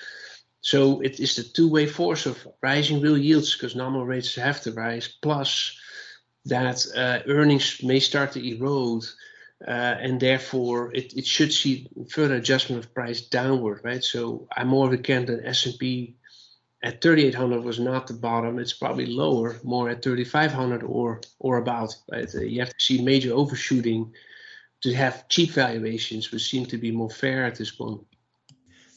So 0.61 1.00
it 1.00 1.18
is 1.18 1.37
the 1.37 1.45
two-way 1.45 1.87
force 1.87 2.26
of 2.26 2.47
rising 2.61 3.00
real 3.00 3.16
yields 3.16 3.54
because 3.54 3.75
nominal 3.75 4.07
rates 4.07 4.35
have 4.35 4.61
to 4.62 4.73
rise, 4.73 5.09
plus 5.09 5.78
that 6.45 6.85
uh, 6.95 7.21
earnings 7.26 7.83
may 7.83 8.00
start 8.00 8.33
to 8.33 8.47
erode, 8.47 9.04
uh, 9.66 9.71
and 9.71 10.21
therefore 10.21 10.95
it, 10.95 11.16
it 11.16 11.26
should 11.26 11.52
see 11.52 11.88
further 12.11 12.35
adjustment 12.35 12.85
of 12.85 12.92
price 12.92 13.23
downward, 13.23 13.80
right? 13.83 14.04
So 14.04 14.47
I'm 14.54 14.68
more 14.68 14.87
of 14.87 14.92
a 14.92 14.99
camp 14.99 15.28
that 15.28 15.47
S&P 15.47 16.16
at 16.82 17.00
3800 17.00 17.62
was 17.62 17.80
not 17.80 18.06
the 18.06 18.14
bottom. 18.14 18.58
It's 18.58 18.73
probably 18.73 19.06
lower, 19.06 19.58
more 19.64 19.90
at 19.90 20.02
3500 20.02 20.82
or 20.82 21.20
or 21.38 21.58
about. 21.58 21.94
Right? 22.11 22.32
You 22.35 22.61
have 22.61 22.70
to 22.70 22.80
see 22.80 23.02
major 23.02 23.32
overshooting 23.32 24.12
to 24.82 24.94
have 24.94 25.28
cheap 25.28 25.50
valuations, 25.50 26.30
which 26.30 26.49
seem 26.49 26.66
to 26.66 26.78
be 26.78 26.92
more 26.92 27.11
fair 27.11 27.44
at 27.44 27.56
this 27.56 27.73
point. 27.73 28.00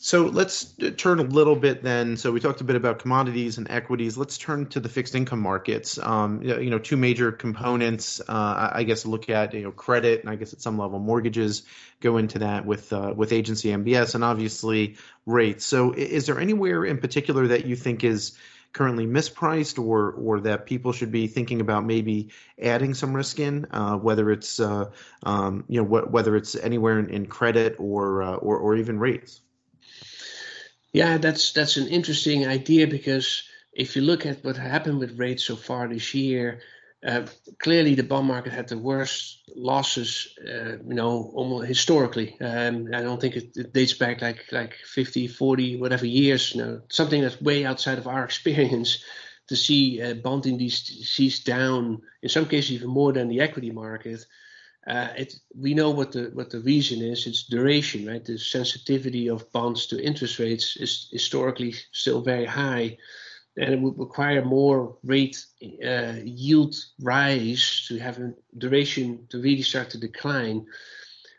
So 0.03 0.25
let's 0.25 0.73
turn 0.97 1.19
a 1.19 1.23
little 1.23 1.55
bit 1.55 1.83
then. 1.83 2.17
So 2.17 2.31
we 2.31 2.39
talked 2.39 2.59
a 2.59 2.63
bit 2.63 2.75
about 2.75 2.97
commodities 2.97 3.59
and 3.59 3.69
equities. 3.69 4.17
Let's 4.17 4.35
turn 4.35 4.65
to 4.69 4.79
the 4.79 4.89
fixed 4.89 5.13
income 5.13 5.39
markets. 5.39 5.99
Um, 5.99 6.41
you 6.41 6.71
know, 6.71 6.79
two 6.79 6.97
major 6.97 7.31
components. 7.31 8.19
Uh, 8.19 8.71
I 8.73 8.81
guess 8.81 9.05
look 9.05 9.29
at 9.29 9.53
you 9.53 9.61
know 9.61 9.71
credit 9.71 10.21
and 10.21 10.29
I 10.31 10.37
guess 10.37 10.53
at 10.53 10.61
some 10.61 10.79
level 10.79 10.97
mortgages 10.97 11.61
go 11.99 12.17
into 12.17 12.39
that 12.39 12.65
with 12.65 12.91
uh, 12.91 13.13
with 13.15 13.31
agency 13.31 13.69
MBS 13.69 14.15
and 14.15 14.23
obviously 14.23 14.97
rates. 15.27 15.65
So 15.65 15.91
is 15.91 16.25
there 16.25 16.39
anywhere 16.39 16.83
in 16.83 16.97
particular 16.97 17.49
that 17.49 17.65
you 17.65 17.75
think 17.75 18.03
is 18.03 18.35
currently 18.73 19.05
mispriced 19.05 19.77
or 19.77 20.13
or 20.13 20.39
that 20.39 20.65
people 20.65 20.93
should 20.93 21.11
be 21.11 21.27
thinking 21.27 21.61
about 21.61 21.85
maybe 21.85 22.31
adding 22.59 22.95
some 22.95 23.15
risk 23.15 23.39
in, 23.39 23.67
uh, 23.69 23.97
whether 23.97 24.31
it's 24.31 24.59
uh, 24.59 24.89
um, 25.21 25.63
you 25.67 25.79
know 25.79 25.87
wh- 25.87 26.11
whether 26.11 26.35
it's 26.35 26.55
anywhere 26.55 26.97
in, 26.97 27.11
in 27.11 27.27
credit 27.27 27.75
or, 27.77 28.23
uh, 28.23 28.33
or 28.37 28.57
or 28.57 28.75
even 28.75 28.97
rates? 28.97 29.41
Yeah, 30.93 31.17
that's 31.17 31.53
that's 31.53 31.77
an 31.77 31.87
interesting 31.87 32.45
idea 32.47 32.87
because 32.87 33.43
if 33.73 33.95
you 33.95 34.01
look 34.01 34.25
at 34.25 34.43
what 34.43 34.57
happened 34.57 34.99
with 34.99 35.17
rates 35.19 35.43
so 35.43 35.55
far 35.55 35.87
this 35.87 36.13
year, 36.13 36.61
uh, 37.05 37.25
clearly 37.59 37.95
the 37.95 38.03
bond 38.03 38.27
market 38.27 38.51
had 38.51 38.67
the 38.67 38.77
worst 38.77 39.39
losses, 39.55 40.37
uh, 40.45 40.77
you 40.85 40.93
know, 40.93 41.31
almost 41.33 41.67
historically. 41.67 42.37
Um, 42.41 42.89
I 42.93 43.01
don't 43.01 43.21
think 43.21 43.37
it, 43.37 43.55
it, 43.55 43.73
dates 43.73 43.93
back 43.93 44.21
like 44.21 44.51
like 44.51 44.73
50, 44.85 45.27
40, 45.27 45.77
whatever 45.77 46.05
years. 46.05 46.53
You 46.53 46.61
know, 46.61 46.81
something 46.89 47.21
that's 47.21 47.41
way 47.41 47.65
outside 47.65 47.97
of 47.97 48.07
our 48.07 48.23
experience 48.31 49.03
to 49.47 49.55
see 49.55 50.01
uh, 50.01 50.13
bond 50.15 50.45
indices 50.45 51.39
down, 51.39 52.01
in 52.21 52.29
some 52.29 52.45
cases 52.45 52.71
even 52.71 52.89
more 52.89 53.13
than 53.13 53.29
the 53.29 53.39
equity 53.41 53.71
market. 53.71 54.25
Uh, 54.87 55.09
it, 55.15 55.35
we 55.55 55.75
know 55.75 55.91
what 55.91 56.11
the 56.11 56.31
what 56.33 56.49
the 56.49 56.59
reason 56.61 57.01
is. 57.01 57.27
It's 57.27 57.43
duration, 57.43 58.07
right? 58.07 58.25
The 58.25 58.37
sensitivity 58.37 59.29
of 59.29 59.51
bonds 59.51 59.85
to 59.87 60.03
interest 60.03 60.39
rates 60.39 60.75
is 60.75 61.07
historically 61.11 61.75
still 61.91 62.21
very 62.21 62.45
high, 62.45 62.97
and 63.57 63.73
it 63.73 63.79
would 63.79 63.99
require 63.99 64.43
more 64.43 64.97
rate 65.03 65.45
uh, 65.85 66.15
yield 66.23 66.75
rise 66.99 67.85
to 67.89 67.99
have 67.99 68.17
a 68.17 68.33
duration 68.57 69.27
to 69.29 69.39
really 69.39 69.61
start 69.61 69.91
to 69.91 69.99
decline. 69.99 70.65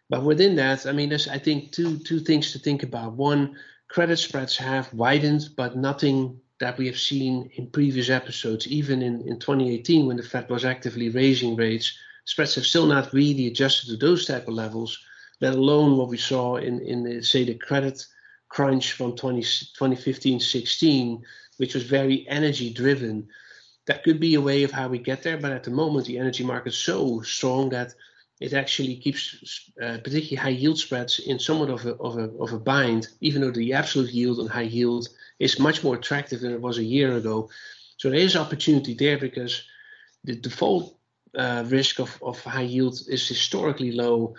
But 0.09 0.23
within 0.23 0.55
that, 0.57 0.87
I 0.87 0.93
mean, 0.93 1.09
there's 1.09 1.27
I 1.27 1.39
think 1.39 1.73
two 1.73 1.99
two 1.99 2.21
things 2.21 2.53
to 2.53 2.61
think 2.61 2.85
about. 2.85 3.15
One, 3.15 3.57
credit 3.89 4.19
spreads 4.19 4.57
have 4.59 4.95
widened, 4.95 5.49
but 5.57 5.77
nothing 5.77 6.41
that 6.61 6.79
we 6.79 6.87
have 6.87 6.99
seen 6.99 7.51
in 7.57 7.71
previous 7.71 8.09
episodes, 8.09 8.69
even 8.69 9.03
in, 9.03 9.23
in 9.27 9.41
2018 9.41 10.07
when 10.07 10.17
the 10.17 10.23
Fed 10.23 10.49
was 10.49 10.65
actively 10.65 11.09
raising 11.09 11.57
rates 11.57 11.99
spreads 12.25 12.55
have 12.55 12.67
still 12.67 12.87
not 12.87 13.13
really 13.13 13.47
adjusted 13.47 13.87
to 13.89 13.97
those 13.97 14.27
type 14.27 14.49
of 14.49 14.55
levels, 14.55 14.99
let 15.41 15.55
alone 15.55 15.97
what 15.97 16.09
we 16.09 16.17
saw 16.17 16.57
in, 16.57 16.81
in 16.81 17.03
the, 17.03 17.23
say, 17.23 17.45
the 17.45 17.55
credit 17.55 18.05
crunch 18.49 18.93
from 18.93 19.17
20, 19.17 19.41
2015 19.41 20.41
16, 20.41 21.23
which 21.57 21.75
was 21.75 21.85
very 21.85 22.27
energy 22.29 22.73
driven. 22.73 23.29
That 23.87 24.05
could 24.05 24.21
be 24.21 24.35
a 24.35 24.41
way 24.41 24.63
of 24.63 24.71
how 24.71 24.89
we 24.89 24.99
get 24.99 25.23
there, 25.23 25.39
but 25.39 25.53
at 25.53 25.65
the 25.65 25.71
moment, 25.71 26.07
the 26.07 26.19
energy 26.19 26.45
market 26.45 26.71
is 26.71 26.79
so 26.79 27.21
strong 27.23 27.71
that 27.71 27.95
it 28.41 28.53
actually 28.53 28.97
keeps 28.97 29.71
uh, 29.81 29.99
particularly 30.03 30.37
high 30.37 30.49
yield 30.49 30.79
spreads 30.79 31.21
in 31.21 31.39
somewhat 31.39 31.71
of 31.71 31.87
a, 31.87 31.95
of, 31.95 32.19
a, 32.19 32.29
of 32.39 32.53
a 32.53 32.59
bind, 32.59 33.09
even 33.21 33.41
though 33.41 33.51
the 33.51 33.73
absolute 33.73 34.11
yield 34.11 34.41
on 34.41 34.47
high 34.47 34.63
yield 34.63 35.09
is 35.39 35.59
much 35.59 35.85
more 35.85 35.95
attractive 35.95 36.41
than 36.41 36.53
it 36.53 36.61
was 36.61 36.79
a 36.79 36.85
year 36.85 37.17
ago. 37.17 37.49
So 37.99 38.11
there 38.11 38.19
is 38.19 38.35
opportunity 38.35 38.95
there 38.95 39.19
because 39.19 39.65
the 40.25 40.35
default 40.35 40.97
uh, 41.37 41.65
risk 41.67 41.99
of, 41.99 42.19
of 42.23 42.39
high 42.41 42.63
yield 42.63 42.99
is 43.09 43.27
historically 43.27 43.93
low. 43.93 44.35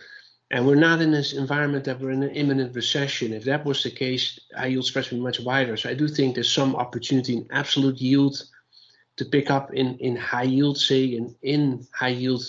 And 0.52 0.68
we're 0.68 0.76
not 0.76 1.02
in 1.02 1.12
this 1.12 1.34
environment 1.34 1.86
that 1.86 2.00
we're 2.00 2.12
in 2.12 2.24
an 2.24 2.36
imminent 2.36 2.76
recession. 2.76 3.34
If 3.34 3.46
that 3.46 3.66
was 3.66 3.82
the 3.82 3.90
case, 3.90 4.40
high 4.56 4.68
yield 4.68 4.86
spreads 4.86 5.10
would 5.10 5.18
be 5.18 5.24
much 5.24 5.40
wider. 5.40 5.76
So 5.78 5.90
I 5.90 5.96
do 5.96 6.08
think 6.08 6.36
there's 6.36 6.52
some 6.52 6.76
opportunity 6.76 7.38
in 7.38 7.48
absolute 7.52 7.98
yield 7.98 8.44
to 9.18 9.26
pick 9.26 9.50
up 9.50 9.74
in, 9.74 9.98
in 9.98 10.16
high 10.16 10.44
yield, 10.44 10.78
say, 10.78 11.06
in, 11.06 11.36
in 11.42 11.88
high 11.94 12.10
yield 12.10 12.44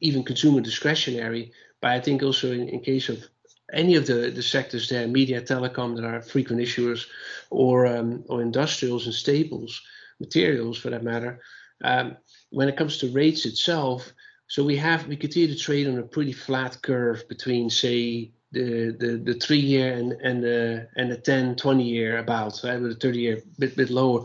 even 0.00 0.24
consumer 0.24 0.60
discretionary. 0.60 1.52
But 1.80 1.92
I 1.92 2.00
think 2.00 2.22
also 2.22 2.52
in, 2.52 2.68
in 2.68 2.80
case 2.80 3.08
of 3.08 3.24
any 3.72 3.94
of 3.94 4.06
the, 4.06 4.30
the 4.30 4.42
sectors 4.42 4.88
there, 4.88 5.08
media, 5.08 5.40
telecom, 5.40 5.96
that 5.96 6.04
are 6.04 6.20
frequent 6.20 6.60
issuers, 6.60 7.06
or 7.50 7.86
um, 7.86 8.24
or 8.28 8.42
industrials 8.42 9.06
and 9.06 9.14
staples, 9.14 9.80
materials 10.20 10.78
for 10.78 10.90
that 10.90 11.02
matter. 11.02 11.40
Um, 11.82 12.16
when 12.52 12.68
it 12.68 12.76
comes 12.76 12.98
to 12.98 13.12
rates 13.12 13.44
itself, 13.46 14.12
so 14.46 14.62
we 14.62 14.76
have 14.76 15.06
we 15.06 15.16
continue 15.16 15.48
to 15.52 15.58
trade 15.58 15.88
on 15.88 15.98
a 15.98 16.02
pretty 16.02 16.32
flat 16.32 16.80
curve 16.82 17.26
between 17.28 17.70
say 17.70 18.32
the 18.52 18.94
the, 18.98 19.16
the 19.24 19.34
three 19.34 19.58
year 19.58 19.92
and 19.94 20.12
and 20.12 20.42
the 20.42 20.88
and 20.96 21.10
the 21.10 21.16
10, 21.16 21.56
20 21.56 21.82
year 21.82 22.18
about 22.18 22.60
right 22.64 22.80
with 22.80 22.92
the 22.92 23.08
30 23.08 23.18
year 23.18 23.42
bit 23.58 23.76
bit 23.76 23.90
lower. 23.90 24.24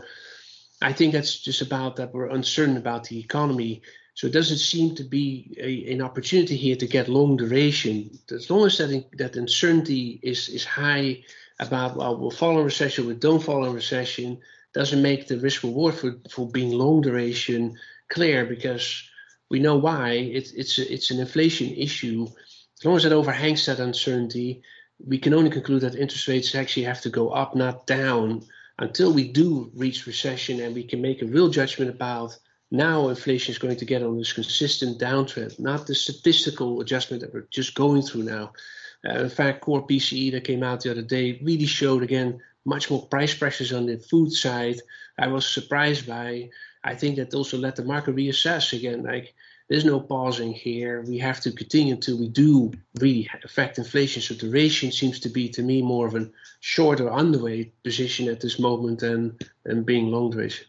I 0.80 0.92
think 0.92 1.12
that's 1.12 1.38
just 1.40 1.62
about 1.62 1.96
that 1.96 2.14
we're 2.14 2.28
uncertain 2.28 2.76
about 2.76 3.04
the 3.04 3.18
economy 3.18 3.82
so 4.18 4.26
it 4.26 4.32
doesn't 4.32 4.58
seem 4.58 4.96
to 4.96 5.04
be 5.04 5.54
a, 5.60 5.92
an 5.92 6.02
opportunity 6.02 6.56
here 6.56 6.74
to 6.74 6.88
get 6.88 7.08
long 7.08 7.36
duration. 7.36 8.18
As 8.32 8.50
long 8.50 8.66
as 8.66 8.76
that, 8.78 9.04
that 9.16 9.36
uncertainty 9.36 10.18
is, 10.24 10.48
is 10.48 10.64
high 10.64 11.22
about, 11.60 11.96
well, 11.96 12.18
we'll 12.18 12.32
fall 12.32 12.58
in 12.58 12.64
recession, 12.64 13.06
we 13.06 13.14
don't 13.14 13.40
fall 13.40 13.64
in 13.64 13.72
recession, 13.72 14.40
doesn't 14.74 15.02
make 15.02 15.28
the 15.28 15.38
risk 15.38 15.62
reward 15.62 15.94
for, 15.94 16.16
for 16.28 16.50
being 16.50 16.72
long 16.72 17.00
duration 17.00 17.78
clear 18.08 18.44
because 18.44 19.02
we 19.50 19.58
know 19.58 19.76
why. 19.76 20.12
It, 20.12 20.52
it's, 20.54 20.78
a, 20.78 20.92
it's 20.92 21.10
an 21.10 21.20
inflation 21.20 21.68
issue. 21.74 22.26
As 22.78 22.84
long 22.84 22.96
as 22.96 23.04
it 23.04 23.12
overhangs 23.12 23.66
that 23.66 23.80
uncertainty, 23.80 24.62
we 25.04 25.18
can 25.18 25.34
only 25.34 25.50
conclude 25.50 25.82
that 25.82 25.94
interest 25.94 26.28
rates 26.28 26.54
actually 26.54 26.84
have 26.84 27.00
to 27.02 27.10
go 27.10 27.30
up, 27.30 27.54
not 27.54 27.86
down, 27.86 28.42
until 28.78 29.12
we 29.12 29.28
do 29.28 29.70
reach 29.74 30.06
recession 30.06 30.60
and 30.60 30.74
we 30.74 30.84
can 30.84 31.02
make 31.02 31.22
a 31.22 31.26
real 31.26 31.48
judgment 31.48 31.90
about 31.90 32.36
now 32.70 33.08
inflation 33.08 33.52
is 33.52 33.58
going 33.58 33.76
to 33.76 33.84
get 33.84 34.02
on 34.02 34.18
this 34.18 34.32
consistent 34.32 35.00
downtrend, 35.00 35.58
not 35.58 35.86
the 35.86 35.94
statistical 35.94 36.80
adjustment 36.80 37.22
that 37.22 37.32
we're 37.32 37.48
just 37.50 37.74
going 37.74 38.02
through 38.02 38.24
now. 38.24 38.52
Uh, 39.08 39.20
in 39.20 39.30
fact, 39.30 39.62
core 39.62 39.86
PCE 39.86 40.32
that 40.32 40.44
came 40.44 40.62
out 40.62 40.82
the 40.82 40.90
other 40.90 41.02
day 41.02 41.40
really 41.42 41.66
showed 41.66 42.02
again 42.02 42.40
much 42.64 42.90
more 42.90 43.06
price 43.06 43.34
pressures 43.34 43.72
on 43.72 43.86
the 43.86 43.96
food 43.96 44.32
side. 44.32 44.76
I 45.18 45.28
was 45.28 45.46
surprised 45.46 46.06
by. 46.06 46.50
I 46.84 46.94
think 46.94 47.16
that 47.16 47.34
also 47.34 47.58
let 47.58 47.76
the 47.76 47.84
market 47.84 48.16
reassess 48.16 48.72
again. 48.72 49.02
Like 49.02 49.34
there's 49.68 49.84
no 49.84 50.00
pausing 50.00 50.52
here. 50.52 51.02
We 51.02 51.18
have 51.18 51.40
to 51.42 51.52
continue 51.52 51.94
until 51.94 52.18
we 52.18 52.28
do 52.28 52.72
really 53.00 53.28
affect 53.44 53.78
inflation. 53.78 54.22
So 54.22 54.34
duration 54.34 54.92
seems 54.92 55.20
to 55.20 55.28
be 55.28 55.48
to 55.50 55.62
me 55.62 55.82
more 55.82 56.06
of 56.06 56.14
a 56.14 56.30
short 56.60 57.00
or 57.00 57.10
underweight 57.10 57.72
position 57.84 58.28
at 58.28 58.40
this 58.40 58.58
moment 58.58 59.00
than 59.00 59.38
than 59.64 59.82
being 59.82 60.10
long 60.10 60.30
duration. 60.30 60.66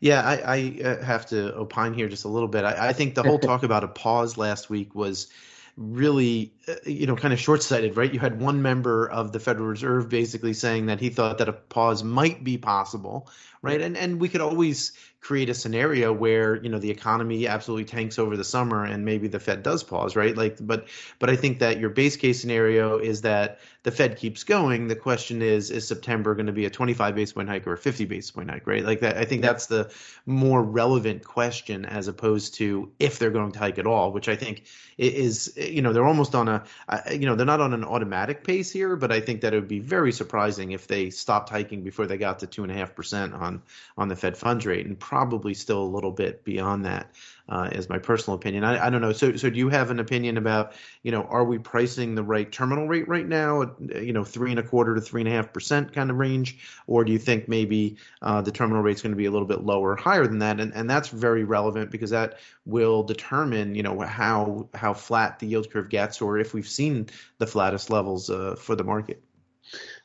Yeah, 0.00 0.22
I, 0.22 0.36
I 0.36 0.82
uh, 0.84 1.04
have 1.04 1.26
to 1.26 1.54
opine 1.56 1.94
here 1.94 2.08
just 2.08 2.24
a 2.24 2.28
little 2.28 2.48
bit. 2.48 2.64
I, 2.64 2.88
I 2.88 2.92
think 2.92 3.14
the 3.14 3.22
whole 3.22 3.38
talk 3.50 3.62
about 3.62 3.84
a 3.84 3.88
pause 3.88 4.36
last 4.36 4.68
week 4.70 4.94
was 4.94 5.28
really, 5.76 6.54
uh, 6.68 6.74
you 6.84 7.06
know, 7.06 7.16
kind 7.16 7.32
of 7.34 7.40
short 7.40 7.62
sighted, 7.62 7.96
right? 7.96 8.12
You 8.12 8.20
had 8.20 8.40
one 8.40 8.62
member 8.62 9.08
of 9.08 9.32
the 9.32 9.40
Federal 9.40 9.66
Reserve 9.66 10.08
basically 10.08 10.54
saying 10.54 10.86
that 10.86 11.00
he 11.00 11.10
thought 11.10 11.38
that 11.38 11.48
a 11.48 11.52
pause 11.52 12.02
might 12.02 12.44
be 12.44 12.58
possible, 12.58 13.30
right? 13.62 13.80
And 13.80 13.96
and 13.96 14.20
we 14.20 14.28
could 14.28 14.40
always 14.40 14.92
create 15.26 15.50
a 15.50 15.54
scenario 15.54 16.12
where 16.12 16.62
you 16.62 16.68
know 16.68 16.78
the 16.78 16.88
economy 16.88 17.48
absolutely 17.48 17.84
tanks 17.84 18.16
over 18.16 18.36
the 18.36 18.44
summer 18.44 18.84
and 18.84 19.04
maybe 19.04 19.26
the 19.26 19.40
Fed 19.40 19.64
does 19.64 19.82
pause, 19.82 20.14
right? 20.14 20.36
Like, 20.36 20.56
but 20.60 20.86
but 21.18 21.28
I 21.28 21.34
think 21.34 21.58
that 21.58 21.80
your 21.80 21.90
base 21.90 22.16
case 22.16 22.40
scenario 22.40 22.98
is 22.98 23.22
that 23.22 23.58
the 23.86 23.92
Fed 23.92 24.16
keeps 24.16 24.42
going. 24.42 24.88
The 24.88 24.96
question 24.96 25.42
is, 25.42 25.70
is 25.70 25.86
September 25.86 26.34
going 26.34 26.46
to 26.46 26.52
be 26.52 26.64
a 26.64 26.70
25 26.70 27.14
basis 27.14 27.32
point 27.32 27.48
hike 27.48 27.68
or 27.68 27.74
a 27.74 27.78
50 27.78 28.04
basis 28.06 28.32
point 28.32 28.50
hike, 28.50 28.66
right? 28.66 28.84
Like 28.84 28.98
that. 28.98 29.16
I 29.16 29.24
think 29.24 29.42
that's 29.42 29.66
the 29.66 29.92
more 30.26 30.60
relevant 30.60 31.22
question 31.22 31.84
as 31.84 32.08
opposed 32.08 32.54
to 32.54 32.90
if 32.98 33.20
they're 33.20 33.30
going 33.30 33.52
to 33.52 33.58
hike 33.60 33.78
at 33.78 33.86
all, 33.86 34.10
which 34.10 34.28
I 34.28 34.34
think 34.34 34.64
is 34.98 35.56
you 35.56 35.82
know 35.82 35.92
they're 35.92 36.04
almost 36.04 36.34
on 36.34 36.48
a 36.48 36.64
you 37.12 37.26
know 37.26 37.36
they're 37.36 37.46
not 37.46 37.60
on 37.60 37.74
an 37.74 37.84
automatic 37.84 38.42
pace 38.42 38.72
here, 38.72 38.96
but 38.96 39.12
I 39.12 39.20
think 39.20 39.42
that 39.42 39.54
it 39.54 39.56
would 39.60 39.68
be 39.68 39.78
very 39.78 40.10
surprising 40.10 40.72
if 40.72 40.88
they 40.88 41.10
stopped 41.10 41.50
hiking 41.50 41.84
before 41.84 42.06
they 42.06 42.16
got 42.16 42.40
to 42.40 42.48
two 42.48 42.64
and 42.64 42.72
a 42.72 42.74
half 42.74 42.92
percent 42.96 43.34
on 43.34 43.62
on 43.96 44.08
the 44.08 44.16
Fed 44.16 44.36
funds 44.36 44.66
rate 44.66 44.86
and 44.86 44.98
probably 44.98 45.54
still 45.54 45.82
a 45.82 45.94
little 45.94 46.10
bit 46.10 46.42
beyond 46.42 46.86
that, 46.86 47.14
uh, 47.48 47.68
is 47.72 47.88
my 47.88 47.98
personal 47.98 48.36
opinion. 48.36 48.64
I, 48.64 48.86
I, 48.86 48.90
don't 48.90 49.00
know. 49.00 49.12
So, 49.12 49.36
so 49.36 49.48
do 49.48 49.58
you 49.58 49.68
have 49.68 49.90
an 49.90 50.00
opinion 50.00 50.36
about, 50.36 50.72
you 51.02 51.12
know, 51.12 51.22
are 51.22 51.44
we 51.44 51.58
pricing 51.58 52.14
the 52.14 52.22
right 52.22 52.50
terminal 52.50 52.88
rate 52.88 53.06
right 53.08 53.26
now? 53.26 53.70
You 53.80 54.12
know, 54.12 54.24
three 54.24 54.50
and 54.50 54.58
a 54.58 54.62
quarter 54.62 54.94
to 54.94 55.00
three 55.00 55.20
and 55.20 55.28
a 55.28 55.32
half 55.32 55.52
percent 55.52 55.92
kind 55.92 56.10
of 56.10 56.16
range, 56.16 56.58
or 56.86 57.04
do 57.04 57.12
you 57.12 57.18
think 57.18 57.48
maybe 57.48 57.96
uh, 58.22 58.42
the 58.42 58.50
terminal 58.50 58.82
rate 58.82 58.96
is 58.96 59.02
going 59.02 59.12
to 59.12 59.16
be 59.16 59.26
a 59.26 59.30
little 59.30 59.46
bit 59.46 59.62
lower, 59.62 59.94
higher 59.94 60.26
than 60.26 60.40
that? 60.40 60.60
And 60.60 60.74
and 60.74 60.90
that's 60.90 61.08
very 61.08 61.44
relevant 61.44 61.90
because 61.90 62.10
that 62.10 62.38
will 62.64 63.02
determine, 63.02 63.74
you 63.74 63.82
know, 63.82 64.00
how 64.00 64.68
how 64.74 64.92
flat 64.92 65.38
the 65.38 65.46
yield 65.46 65.70
curve 65.70 65.88
gets, 65.88 66.20
or 66.20 66.38
if 66.38 66.52
we've 66.52 66.68
seen 66.68 67.08
the 67.38 67.46
flattest 67.46 67.90
levels 67.90 68.28
uh, 68.28 68.56
for 68.56 68.74
the 68.74 68.84
market. 68.84 69.22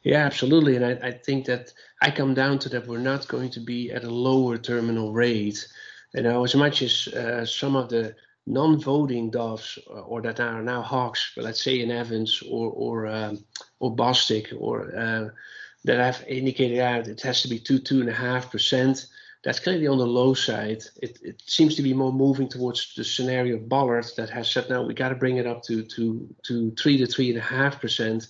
Yeah, 0.04 0.26
absolutely. 0.26 0.76
And 0.76 0.86
I, 0.86 1.10
I, 1.10 1.12
think 1.12 1.46
that 1.46 1.72
I 2.02 2.10
come 2.10 2.34
down 2.34 2.58
to 2.60 2.70
that 2.70 2.88
we're 2.88 2.98
not 2.98 3.28
going 3.28 3.52
to 3.52 3.60
be 3.60 3.92
at 3.92 4.04
a 4.04 4.10
lower 4.10 4.58
terminal 4.58 5.14
rate. 5.14 5.68
You 6.14 6.24
know, 6.24 6.44
as 6.44 6.56
much 6.56 6.82
as 6.82 7.08
uh, 7.08 7.46
some 7.46 7.76
of 7.76 7.90
the 7.90 8.16
non-voting 8.48 9.30
doves 9.30 9.78
uh, 9.90 10.02
or 10.02 10.22
that 10.22 10.40
are 10.40 10.62
now 10.62 10.82
hawks, 10.82 11.32
but 11.36 11.46
let's 11.46 11.64
say 11.64 11.80
in 11.80 11.92
Evans 11.92 12.44
or 12.50 12.72
or 12.72 13.08
um, 13.08 13.46
or 13.80 13.96
Bostic 13.96 14.54
or 14.60 14.94
uh, 14.96 15.30
that 15.86 15.98
have 15.98 16.24
indicated 16.28 16.80
out 16.80 17.08
it 17.08 17.22
has 17.22 17.42
to 17.44 17.48
be 17.48 17.60
two 17.60 17.80
two 17.80 18.02
and 18.02 18.10
a 18.10 18.14
half 18.14 18.52
percent. 18.52 19.08
That's 19.44 19.60
clearly 19.60 19.88
on 19.88 19.98
the 19.98 20.06
low 20.06 20.36
side. 20.36 20.84
It, 21.02 21.18
it 21.24 21.42
seems 21.48 21.76
to 21.76 21.82
be 21.82 21.96
more 21.96 22.14
moving 22.14 22.48
towards 22.48 22.94
the 22.94 23.04
scenario 23.04 23.56
of 23.56 23.68
Bullard 23.68 24.06
that 24.16 24.30
has 24.30 24.52
said 24.52 24.70
now 24.70 24.84
we 24.84 24.94
got 24.94 25.10
to 25.10 25.16
bring 25.16 25.38
it 25.38 25.48
up 25.48 25.64
to 25.64 25.84
to 25.84 26.28
to 26.44 26.72
three 26.72 26.98
to 26.98 27.08
three 27.08 27.30
and 27.30 27.40
a 27.40 27.42
half 27.42 27.80
percent. 27.80 28.28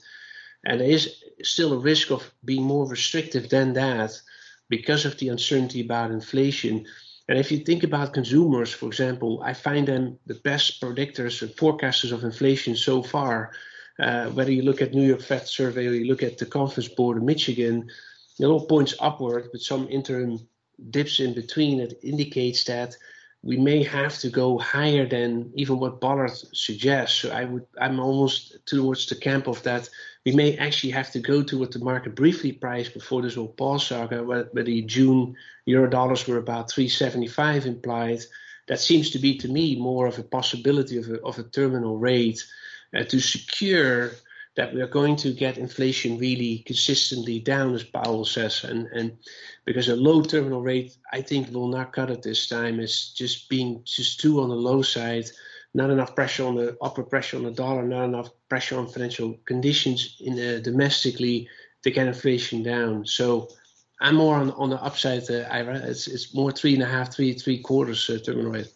And 0.65 0.79
there 0.79 0.89
is 0.89 1.23
still 1.41 1.73
a 1.73 1.79
risk 1.79 2.11
of 2.11 2.31
being 2.45 2.63
more 2.63 2.87
restrictive 2.87 3.49
than 3.49 3.73
that 3.73 4.21
because 4.69 5.05
of 5.05 5.17
the 5.17 5.29
uncertainty 5.29 5.81
about 5.81 6.11
inflation. 6.11 6.85
And 7.31 7.39
if 7.39 7.49
you 7.49 7.59
think 7.59 7.83
about 7.83 8.13
consumers, 8.13 8.73
for 8.73 8.87
example, 8.87 9.41
I 9.41 9.53
find 9.53 9.87
them 9.87 10.19
the 10.25 10.35
best 10.43 10.81
predictors 10.81 11.41
and 11.41 11.49
forecasters 11.51 12.11
of 12.11 12.25
inflation 12.25 12.75
so 12.75 13.01
far. 13.01 13.53
Uh, 13.97 14.25
whether 14.31 14.51
you 14.51 14.63
look 14.63 14.81
at 14.81 14.93
New 14.93 15.07
York 15.07 15.21
Fed 15.21 15.47
survey 15.47 15.87
or 15.87 15.93
you 15.93 16.07
look 16.07 16.23
at 16.23 16.37
the 16.37 16.45
Conference 16.45 16.89
Board 16.89 17.15
of 17.15 17.23
Michigan, 17.23 17.89
it 18.37 18.45
all 18.45 18.65
points 18.65 18.95
upward 18.99 19.47
but 19.53 19.61
some 19.61 19.87
interim 19.87 20.45
dips 20.89 21.21
in 21.21 21.33
between 21.33 21.77
that 21.77 22.03
indicates 22.03 22.65
that 22.65 22.97
we 23.43 23.55
may 23.55 23.81
have 23.81 24.17
to 24.17 24.29
go 24.29 24.57
higher 24.57 25.07
than 25.07 25.53
even 25.55 25.79
what 25.79 26.01
Bullard 26.01 26.31
suggests. 26.51 27.17
So 27.19 27.31
I 27.31 27.45
would, 27.45 27.65
I'm 27.79 28.01
almost 28.01 28.57
towards 28.65 29.05
the 29.05 29.15
camp 29.15 29.47
of 29.47 29.63
that. 29.63 29.89
We 30.25 30.33
may 30.33 30.57
actually 30.57 30.91
have 30.91 31.11
to 31.11 31.19
go 31.19 31.41
to 31.41 31.57
what 31.57 31.71
the 31.71 31.79
market 31.79 32.15
briefly 32.15 32.51
priced 32.51 32.93
before 32.93 33.21
this 33.21 33.35
whole 33.35 33.47
pause 33.47 33.87
saga, 33.87 34.23
where, 34.23 34.43
where 34.51 34.63
the 34.63 34.83
June 34.83 35.35
euro 35.65 35.89
dollars 35.89 36.27
were 36.27 36.37
about 36.37 36.71
375 36.71 37.65
implied. 37.65 38.19
That 38.67 38.79
seems 38.79 39.09
to 39.11 39.19
be 39.19 39.37
to 39.39 39.47
me 39.47 39.75
more 39.75 40.05
of 40.05 40.19
a 40.19 40.23
possibility 40.23 40.97
of 40.97 41.09
a, 41.09 41.19
of 41.21 41.39
a 41.39 41.43
terminal 41.43 41.97
rate 41.97 42.45
uh, 42.95 43.03
to 43.05 43.19
secure 43.19 44.11
that 44.55 44.73
we 44.73 44.81
are 44.81 44.87
going 44.87 45.15
to 45.15 45.31
get 45.31 45.57
inflation 45.57 46.17
really 46.17 46.59
consistently 46.67 47.39
down, 47.39 47.73
as 47.73 47.83
Powell 47.83 48.25
says, 48.25 48.63
and 48.63 48.87
and 48.87 49.17
because 49.65 49.87
a 49.87 49.95
low 49.95 50.21
terminal 50.21 50.61
rate, 50.61 50.95
I 51.11 51.21
think, 51.21 51.51
will 51.51 51.67
not 51.67 51.93
cut 51.93 52.11
it 52.11 52.21
this 52.21 52.47
time. 52.47 52.79
It's 52.79 53.13
just 53.13 53.49
being 53.49 53.81
just 53.85 54.19
too 54.19 54.41
on 54.41 54.49
the 54.49 54.55
low 54.55 54.81
side, 54.81 55.29
not 55.73 55.89
enough 55.89 56.15
pressure 56.15 56.45
on 56.45 56.55
the 56.55 56.77
upper 56.81 57.03
pressure 57.03 57.37
on 57.37 57.43
the 57.43 57.51
dollar, 57.51 57.83
not 57.83 58.05
enough 58.05 58.29
pressure 58.51 58.77
on 58.77 58.85
financial 58.85 59.29
conditions 59.45 60.17
in 60.19 60.35
the, 60.35 60.59
domestically 60.59 61.47
to 61.83 61.89
get 61.89 62.05
inflation 62.05 62.61
down. 62.61 63.05
So 63.05 63.47
I'm 64.01 64.15
more 64.15 64.35
on 64.35 64.51
on 64.51 64.69
the 64.69 64.81
upside. 64.83 65.23
Uh, 65.31 65.47
Ira, 65.57 65.77
it's 65.91 66.05
it's 66.07 66.35
more 66.35 66.51
three 66.51 66.73
and 66.73 66.83
a 66.83 66.91
half, 66.95 67.13
three 67.15 67.31
three 67.33 67.59
quarters 67.59 68.09
uh, 68.09 68.19
terminal 68.25 68.51
rate. 68.51 68.71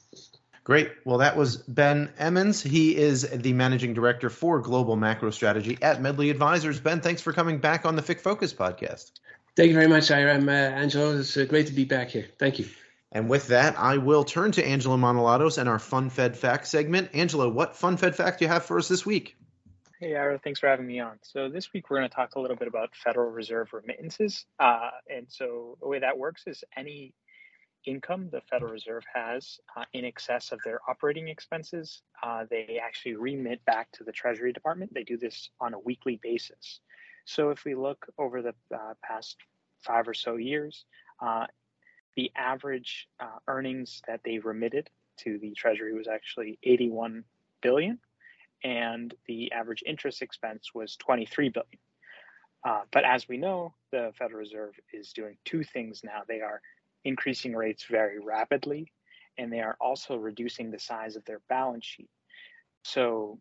Great. 0.64 0.92
Well, 1.04 1.18
that 1.18 1.36
was 1.36 1.58
Ben 1.58 2.10
Emmons. 2.18 2.64
He 2.64 2.96
is 2.96 3.28
the 3.30 3.54
managing 3.54 3.94
director 3.94 4.30
for 4.30 4.62
global 4.62 4.96
macro 4.96 5.30
strategy 5.30 5.78
at 5.82 6.02
Medley 6.02 6.30
Advisors. 6.30 6.80
Ben, 6.80 7.02
thanks 7.02 7.22
for 7.22 7.34
coming 7.34 7.58
back 7.60 7.86
on 7.86 7.98
the 7.98 8.02
FIC 8.02 8.22
Focus 8.22 8.54
podcast. 8.54 9.12
Thank 9.58 9.70
you 9.70 9.76
very 9.76 9.88
much, 9.96 10.10
Iram. 10.10 10.48
Uh, 10.48 10.54
Angelo, 10.84 11.20
it's 11.20 11.36
uh, 11.36 11.46
great 11.46 11.68
to 11.68 11.74
be 11.74 11.86
back 11.86 12.10
here. 12.10 12.28
Thank 12.40 12.60
you. 12.60 12.66
And 13.12 13.30
with 13.30 13.48
that, 13.48 13.78
I 13.78 13.98
will 13.98 14.24
turn 14.24 14.52
to 14.54 14.66
Angelo 14.66 14.98
Manolatos 14.98 15.58
and 15.58 15.68
our 15.70 15.80
Fun 15.80 16.10
Fed 16.10 16.36
Fact 16.36 16.66
segment. 16.66 17.10
Angelo, 17.14 17.50
what 17.50 17.76
Fun 17.76 17.98
Fed 17.98 18.16
Fact 18.16 18.40
do 18.40 18.46
you 18.46 18.50
have 18.50 18.66
for 18.66 18.78
us 18.78 18.88
this 18.88 19.06
week? 19.06 19.36
Hey, 20.06 20.16
Ira, 20.16 20.38
thanks 20.38 20.60
for 20.60 20.68
having 20.68 20.86
me 20.86 21.00
on. 21.00 21.18
So 21.24 21.50
this 21.50 21.74
week 21.74 21.90
we're 21.90 21.98
going 21.98 22.08
to 22.08 22.16
talk 22.16 22.36
a 22.36 22.40
little 22.40 22.56
bit 22.56 22.68
about 22.68 22.96
Federal 22.96 23.32
Reserve 23.32 23.74
remittances. 23.74 24.46
Uh, 24.60 24.92
and 25.10 25.26
so 25.28 25.80
the 25.82 25.88
way 25.88 25.98
that 25.98 26.16
works 26.16 26.44
is 26.46 26.64
any 26.78 27.16
income 27.88 28.30
the 28.32 28.42
Federal 28.42 28.72
Reserve 28.72 29.02
has 29.12 29.60
uh, 29.76 29.86
in 29.94 30.06
excess 30.06 30.52
of 30.52 30.60
their 30.64 30.80
operating 30.88 31.28
expenses, 31.28 32.04
uh, 32.22 32.46
they 32.52 32.80
actually 32.80 33.16
remit 33.16 33.66
back 33.66 33.92
to 33.94 34.04
the 34.04 34.12
Treasury 34.12 34.54
Department. 34.54 34.94
They 34.94 35.02
do 35.02 35.18
this 35.18 35.50
on 35.60 35.74
a 35.74 35.80
weekly 35.80 36.20
basis. 36.22 36.82
So 37.26 37.50
if 37.50 37.66
we 37.66 37.74
look 37.74 38.06
over 38.20 38.44
the 38.44 38.54
uh, 38.72 38.94
past 39.04 39.38
five 39.82 40.08
or 40.08 40.14
so 40.14 40.36
years, 40.36 40.86
uh, 41.20 41.48
the 42.16 42.32
average 42.36 43.08
uh, 43.20 43.40
earnings 43.48 44.04
that 44.08 44.22
they 44.24 44.38
remitted 44.38 44.88
to 45.22 45.40
the 45.40 45.56
Treasury 45.56 45.96
was 45.96 46.08
actually 46.08 46.60
81 46.62 47.24
billion, 47.64 47.98
and 48.66 49.14
the 49.28 49.52
average 49.52 49.84
interest 49.86 50.24
expense 50.24 50.72
was 50.74 50.96
23 50.98 51.50
billion. 51.50 51.80
Uh, 52.68 52.82
but 52.92 53.06
as 53.06 53.28
we 53.30 53.38
know, 53.38 53.76
the 53.92 54.12
Federal 54.18 54.40
Reserve 54.40 54.74
is 54.92 55.14
doing 55.14 55.38
two 55.46 55.64
things 55.64 56.02
now. 56.04 56.24
They 56.28 56.42
are 56.42 56.62
increasing 57.04 57.56
rates 57.56 57.86
very 57.88 58.18
rapidly, 58.18 58.92
and 59.38 59.54
they 59.54 59.60
are 59.60 59.78
also 59.80 60.16
reducing 60.16 60.72
the 60.72 60.80
size 60.80 61.16
of 61.16 61.24
their 61.26 61.42
balance 61.48 61.86
sheet. 61.86 62.10
So 62.84 63.40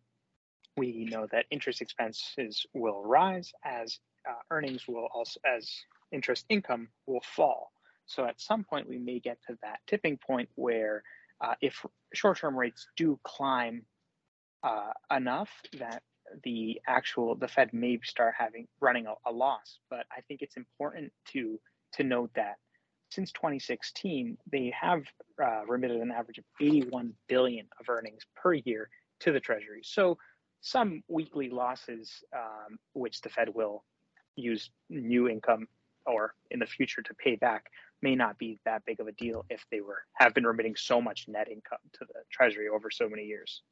we 0.76 1.08
know 1.10 1.26
that 1.32 1.46
interest 1.50 1.80
expenses 1.80 2.66
will 2.74 3.02
rise 3.02 3.50
as 3.64 3.98
uh, 4.28 4.34
earnings 4.50 4.86
will 4.86 5.08
also 5.14 5.40
as 5.46 5.70
interest 6.12 6.44
income 6.50 6.88
will 7.06 7.22
fall. 7.22 7.72
So 8.04 8.26
at 8.26 8.42
some 8.42 8.62
point 8.62 8.86
we 8.86 8.98
may 8.98 9.20
get 9.20 9.38
to 9.48 9.56
that 9.62 9.80
tipping 9.86 10.18
point 10.18 10.50
where 10.56 11.02
uh, 11.40 11.54
if 11.62 11.84
short-term 12.12 12.58
rates 12.58 12.86
do 12.96 13.18
climb 13.24 13.86
uh, 14.64 14.92
enough 15.14 15.50
that 15.78 16.02
the 16.42 16.80
actual 16.86 17.36
the 17.36 17.46
Fed 17.46 17.72
may 17.72 17.98
start 18.02 18.34
having 18.36 18.66
running 18.80 19.06
a, 19.06 19.14
a 19.26 19.32
loss. 19.32 19.78
But 19.90 20.06
I 20.10 20.22
think 20.22 20.42
it's 20.42 20.56
important 20.56 21.12
to 21.32 21.60
to 21.92 22.02
note 22.02 22.30
that 22.34 22.56
since 23.10 23.30
2016 23.32 24.36
they 24.50 24.72
have 24.80 25.04
uh, 25.42 25.64
remitted 25.66 26.00
an 26.00 26.10
average 26.10 26.38
of 26.38 26.44
81 26.60 27.12
billion 27.28 27.66
of 27.78 27.88
earnings 27.88 28.22
per 28.34 28.54
year 28.54 28.88
to 29.20 29.32
the 29.32 29.38
Treasury. 29.38 29.82
So 29.84 30.18
some 30.62 31.02
weekly 31.08 31.50
losses, 31.50 32.24
um, 32.34 32.78
which 32.94 33.20
the 33.20 33.28
Fed 33.28 33.54
will 33.54 33.84
use 34.34 34.70
new 34.88 35.28
income 35.28 35.68
or 36.06 36.34
in 36.50 36.58
the 36.58 36.66
future 36.66 37.02
to 37.02 37.14
pay 37.14 37.36
back, 37.36 37.66
may 38.02 38.14
not 38.14 38.38
be 38.38 38.58
that 38.64 38.84
big 38.84 38.98
of 38.98 39.06
a 39.06 39.12
deal 39.12 39.44
if 39.48 39.64
they 39.70 39.80
were 39.80 40.02
have 40.14 40.34
been 40.34 40.46
remitting 40.46 40.74
so 40.74 41.00
much 41.00 41.26
net 41.28 41.48
income 41.48 41.78
to 41.92 42.00
the 42.00 42.20
Treasury 42.32 42.68
over 42.68 42.90
so 42.90 43.08
many 43.08 43.24
years. 43.24 43.62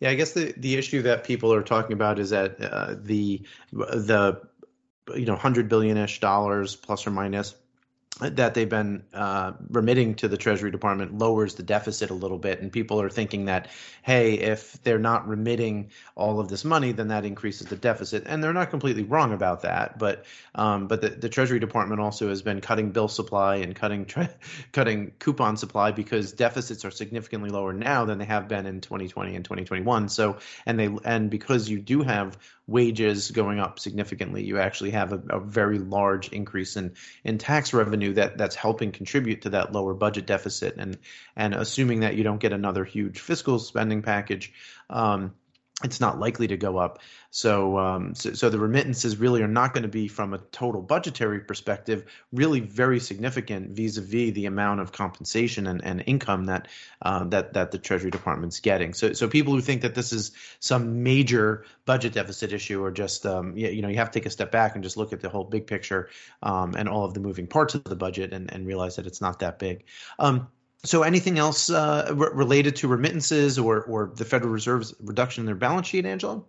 Yeah, 0.00 0.10
I 0.10 0.14
guess 0.14 0.32
the 0.32 0.54
the 0.56 0.76
issue 0.76 1.02
that 1.02 1.24
people 1.24 1.52
are 1.52 1.62
talking 1.62 1.92
about 1.92 2.18
is 2.18 2.30
that 2.30 2.62
uh, 2.62 2.94
the 3.00 3.42
the 3.72 4.40
you 5.14 5.26
know 5.26 5.36
hundred 5.36 5.68
billion 5.68 5.96
ish 5.96 6.20
dollars 6.20 6.76
plus 6.76 7.06
or 7.06 7.10
minus 7.10 7.54
that 8.20 8.54
they've 8.54 8.68
been 8.68 9.04
uh, 9.14 9.52
remitting 9.70 10.14
to 10.16 10.28
the 10.28 10.36
Treasury 10.36 10.70
Department 10.70 11.16
lowers 11.16 11.54
the 11.54 11.62
deficit 11.62 12.10
a 12.10 12.14
little 12.14 12.38
bit, 12.38 12.60
and 12.60 12.72
people 12.72 13.00
are 13.00 13.08
thinking 13.08 13.44
that, 13.44 13.68
hey, 14.02 14.34
if 14.34 14.82
they're 14.82 14.98
not 14.98 15.28
remitting 15.28 15.90
all 16.16 16.40
of 16.40 16.48
this 16.48 16.64
money, 16.64 16.92
then 16.92 17.08
that 17.08 17.24
increases 17.24 17.68
the 17.68 17.76
deficit, 17.76 18.24
and 18.26 18.42
they're 18.42 18.52
not 18.52 18.70
completely 18.70 19.04
wrong 19.04 19.32
about 19.32 19.62
that. 19.62 19.98
But 19.98 20.24
um, 20.54 20.88
but 20.88 21.00
the, 21.00 21.10
the, 21.10 21.28
Treasury 21.28 21.60
Department 21.60 22.00
also 22.00 22.28
has 22.28 22.42
been 22.42 22.60
cutting 22.60 22.90
bill 22.90 23.08
supply 23.08 23.56
and 23.56 23.74
cutting 23.74 24.04
tre- 24.04 24.28
cutting 24.72 25.12
coupon 25.20 25.56
supply 25.56 25.92
because 25.92 26.32
deficits 26.32 26.84
are 26.84 26.90
significantly 26.90 27.50
lower 27.50 27.72
now 27.72 28.04
than 28.04 28.18
they 28.18 28.24
have 28.24 28.48
been 28.48 28.66
in 28.66 28.80
2020 28.80 29.36
and 29.36 29.44
2021. 29.44 30.08
So 30.08 30.38
and 30.66 30.78
they 30.78 30.90
and 31.04 31.30
because 31.30 31.68
you 31.68 31.78
do 31.78 32.02
have 32.02 32.36
wages 32.68 33.30
going 33.30 33.58
up 33.58 33.80
significantly, 33.80 34.44
you 34.44 34.58
actually 34.58 34.90
have 34.90 35.12
a, 35.12 35.20
a 35.30 35.40
very 35.40 35.78
large 35.78 36.28
increase 36.28 36.76
in 36.76 36.92
in 37.24 37.38
tax 37.38 37.72
revenue 37.72 38.12
that 38.12 38.36
that's 38.36 38.54
helping 38.54 38.92
contribute 38.92 39.42
to 39.42 39.50
that 39.50 39.72
lower 39.72 39.94
budget 39.94 40.26
deficit. 40.26 40.76
And 40.76 40.98
and 41.34 41.54
assuming 41.54 42.00
that 42.00 42.14
you 42.14 42.22
don't 42.22 42.38
get 42.38 42.52
another 42.52 42.84
huge 42.84 43.18
fiscal 43.18 43.58
spending 43.58 44.02
package 44.02 44.52
um, 44.90 45.34
it's 45.84 46.00
not 46.00 46.18
likely 46.18 46.48
to 46.48 46.56
go 46.56 46.76
up. 46.76 46.98
So, 47.30 47.78
um, 47.78 48.14
so, 48.14 48.32
so, 48.32 48.50
the 48.50 48.58
remittances 48.58 49.16
really 49.16 49.42
are 49.42 49.48
not 49.48 49.74
going 49.74 49.82
to 49.82 49.88
be, 49.88 50.08
from 50.08 50.34
a 50.34 50.38
total 50.38 50.82
budgetary 50.82 51.40
perspective, 51.40 52.04
really 52.32 52.60
very 52.60 52.98
significant 52.98 53.70
vis-a-vis 53.70 54.32
the 54.32 54.46
amount 54.46 54.80
of 54.80 54.90
compensation 54.90 55.66
and, 55.68 55.84
and 55.84 56.02
income 56.06 56.46
that 56.46 56.66
uh, 57.02 57.24
that 57.24 57.52
that 57.52 57.70
the 57.70 57.78
Treasury 57.78 58.10
Department's 58.10 58.58
getting. 58.58 58.92
So, 58.92 59.12
so 59.12 59.28
people 59.28 59.52
who 59.52 59.60
think 59.60 59.82
that 59.82 59.94
this 59.94 60.12
is 60.12 60.32
some 60.58 61.04
major 61.04 61.64
budget 61.84 62.12
deficit 62.12 62.52
issue 62.52 62.82
are 62.82 62.90
just, 62.90 63.24
um, 63.24 63.56
you, 63.56 63.68
you 63.68 63.82
know, 63.82 63.88
you 63.88 63.98
have 63.98 64.10
to 64.10 64.18
take 64.18 64.26
a 64.26 64.30
step 64.30 64.50
back 64.50 64.74
and 64.74 64.82
just 64.82 64.96
look 64.96 65.12
at 65.12 65.20
the 65.20 65.28
whole 65.28 65.44
big 65.44 65.66
picture 65.68 66.08
um, 66.42 66.74
and 66.76 66.88
all 66.88 67.04
of 67.04 67.14
the 67.14 67.20
moving 67.20 67.46
parts 67.46 67.74
of 67.74 67.84
the 67.84 67.96
budget 67.96 68.32
and, 68.32 68.52
and 68.52 68.66
realize 68.66 68.96
that 68.96 69.06
it's 69.06 69.20
not 69.20 69.40
that 69.40 69.58
big. 69.58 69.84
Um, 70.18 70.48
so, 70.84 71.02
anything 71.02 71.38
else 71.38 71.70
uh, 71.70 72.12
related 72.14 72.76
to 72.76 72.88
remittances 72.88 73.58
or, 73.58 73.82
or 73.82 74.12
the 74.14 74.24
Federal 74.24 74.52
Reserve's 74.52 74.94
reduction 75.00 75.42
in 75.42 75.46
their 75.46 75.54
balance 75.54 75.88
sheet, 75.88 76.06
Angelo? 76.06 76.46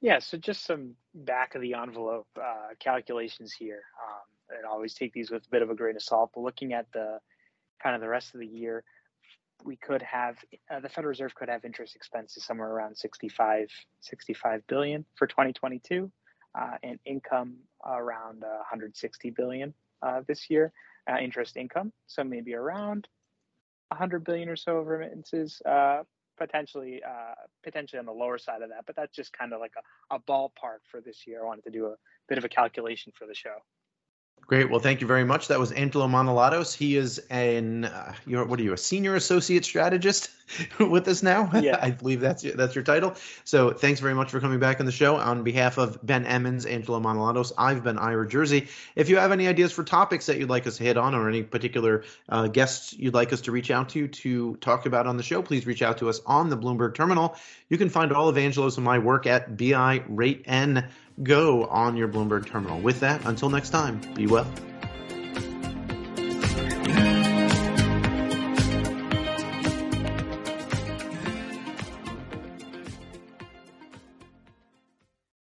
Yeah, 0.00 0.18
so 0.20 0.36
just 0.36 0.64
some 0.64 0.94
back 1.14 1.54
of 1.54 1.60
the 1.60 1.74
envelope 1.74 2.26
uh, 2.40 2.74
calculations 2.78 3.52
here. 3.52 3.82
Um, 4.02 4.22
and 4.56 4.66
always 4.66 4.94
take 4.94 5.12
these 5.12 5.30
with 5.30 5.46
a 5.46 5.48
bit 5.50 5.62
of 5.62 5.70
a 5.70 5.74
grain 5.74 5.96
of 5.96 6.02
salt. 6.02 6.30
But 6.34 6.42
looking 6.42 6.72
at 6.72 6.90
the 6.92 7.18
kind 7.82 7.94
of 7.94 8.00
the 8.00 8.08
rest 8.08 8.34
of 8.34 8.40
the 8.40 8.46
year, 8.46 8.84
we 9.64 9.76
could 9.76 10.02
have 10.02 10.36
uh, 10.70 10.80
the 10.80 10.88
Federal 10.88 11.10
Reserve 11.10 11.34
could 11.34 11.48
have 11.48 11.64
interest 11.64 11.94
expenses 11.96 12.44
somewhere 12.44 12.68
around 12.68 12.96
65, 12.96 13.68
65 14.00 14.66
billion 14.66 15.04
for 15.14 15.26
2022, 15.26 16.10
uh, 16.58 16.70
and 16.82 16.98
income 17.04 17.56
around 17.84 18.40
160 18.40 19.30
billion 19.30 19.72
uh, 20.02 20.20
this 20.26 20.50
year. 20.50 20.72
Uh, 21.10 21.16
interest 21.20 21.56
income, 21.56 21.92
so 22.06 22.22
maybe 22.22 22.54
around 22.54 23.08
100 23.92 24.24
billion 24.24 24.48
or 24.48 24.56
so 24.56 24.78
of 24.78 24.86
remittances, 24.86 25.60
uh, 25.66 26.02
potentially 26.38 27.02
uh, 27.06 27.34
potentially 27.62 27.98
on 27.98 28.06
the 28.06 28.12
lower 28.12 28.38
side 28.38 28.62
of 28.62 28.70
that. 28.70 28.84
But 28.86 28.96
that's 28.96 29.14
just 29.14 29.32
kind 29.32 29.52
of 29.52 29.60
like 29.60 29.74
a, 30.10 30.16
a 30.16 30.20
ballpark 30.20 30.80
for 30.90 31.00
this 31.00 31.26
year. 31.26 31.42
I 31.42 31.46
wanted 31.46 31.64
to 31.64 31.70
do 31.70 31.86
a 31.86 31.94
bit 32.28 32.38
of 32.38 32.44
a 32.44 32.48
calculation 32.48 33.12
for 33.16 33.26
the 33.26 33.34
show. 33.34 33.56
Great. 34.52 34.68
Well, 34.68 34.80
thank 34.80 35.00
you 35.00 35.06
very 35.06 35.24
much. 35.24 35.48
That 35.48 35.58
was 35.58 35.72
Angelo 35.72 36.06
Manolatos. 36.06 36.76
He 36.76 36.98
is 36.98 37.16
an 37.30 37.86
uh, 37.86 38.12
you're, 38.26 38.44
what 38.44 38.60
are 38.60 38.62
you 38.62 38.74
a 38.74 38.76
senior 38.76 39.14
associate 39.14 39.64
strategist 39.64 40.28
with 40.78 41.08
us 41.08 41.22
now? 41.22 41.50
Yeah, 41.62 41.78
I 41.80 41.92
believe 41.92 42.20
that's 42.20 42.44
your, 42.44 42.54
that's 42.54 42.74
your 42.74 42.84
title. 42.84 43.14
So 43.44 43.70
thanks 43.70 44.00
very 44.00 44.12
much 44.12 44.30
for 44.30 44.40
coming 44.40 44.58
back 44.58 44.78
on 44.78 44.84
the 44.84 44.92
show. 44.92 45.16
On 45.16 45.42
behalf 45.42 45.78
of 45.78 45.98
Ben 46.04 46.26
Emmons, 46.26 46.66
Angelo 46.66 47.00
Manolatos, 47.00 47.52
I've 47.56 47.82
been 47.82 47.96
Ira 47.96 48.28
Jersey. 48.28 48.68
If 48.94 49.08
you 49.08 49.16
have 49.16 49.32
any 49.32 49.48
ideas 49.48 49.72
for 49.72 49.84
topics 49.84 50.26
that 50.26 50.36
you'd 50.36 50.50
like 50.50 50.66
us 50.66 50.76
to 50.76 50.84
hit 50.84 50.98
on, 50.98 51.14
or 51.14 51.30
any 51.30 51.42
particular 51.44 52.04
uh, 52.28 52.48
guests 52.48 52.92
you'd 52.92 53.14
like 53.14 53.32
us 53.32 53.40
to 53.42 53.52
reach 53.52 53.70
out 53.70 53.88
to 53.90 54.06
to 54.06 54.56
talk 54.56 54.84
about 54.84 55.06
on 55.06 55.16
the 55.16 55.22
show, 55.22 55.40
please 55.40 55.66
reach 55.66 55.80
out 55.80 55.96
to 55.96 56.10
us 56.10 56.20
on 56.26 56.50
the 56.50 56.58
Bloomberg 56.58 56.94
Terminal. 56.94 57.36
You 57.70 57.78
can 57.78 57.88
find 57.88 58.12
all 58.12 58.28
of 58.28 58.36
Angelo's 58.36 58.76
and 58.76 58.84
my 58.84 58.98
work 58.98 59.26
at 59.26 59.56
bi 59.56 60.04
rate 60.08 60.42
n 60.44 60.90
go 61.22 61.66
on 61.66 61.96
your 61.96 62.08
Bloomberg 62.08 62.46
terminal. 62.46 62.80
With 62.80 63.00
that, 63.00 63.24
until 63.26 63.50
next 63.50 63.70
time, 63.70 64.00
be 64.14 64.26
well. 64.26 64.46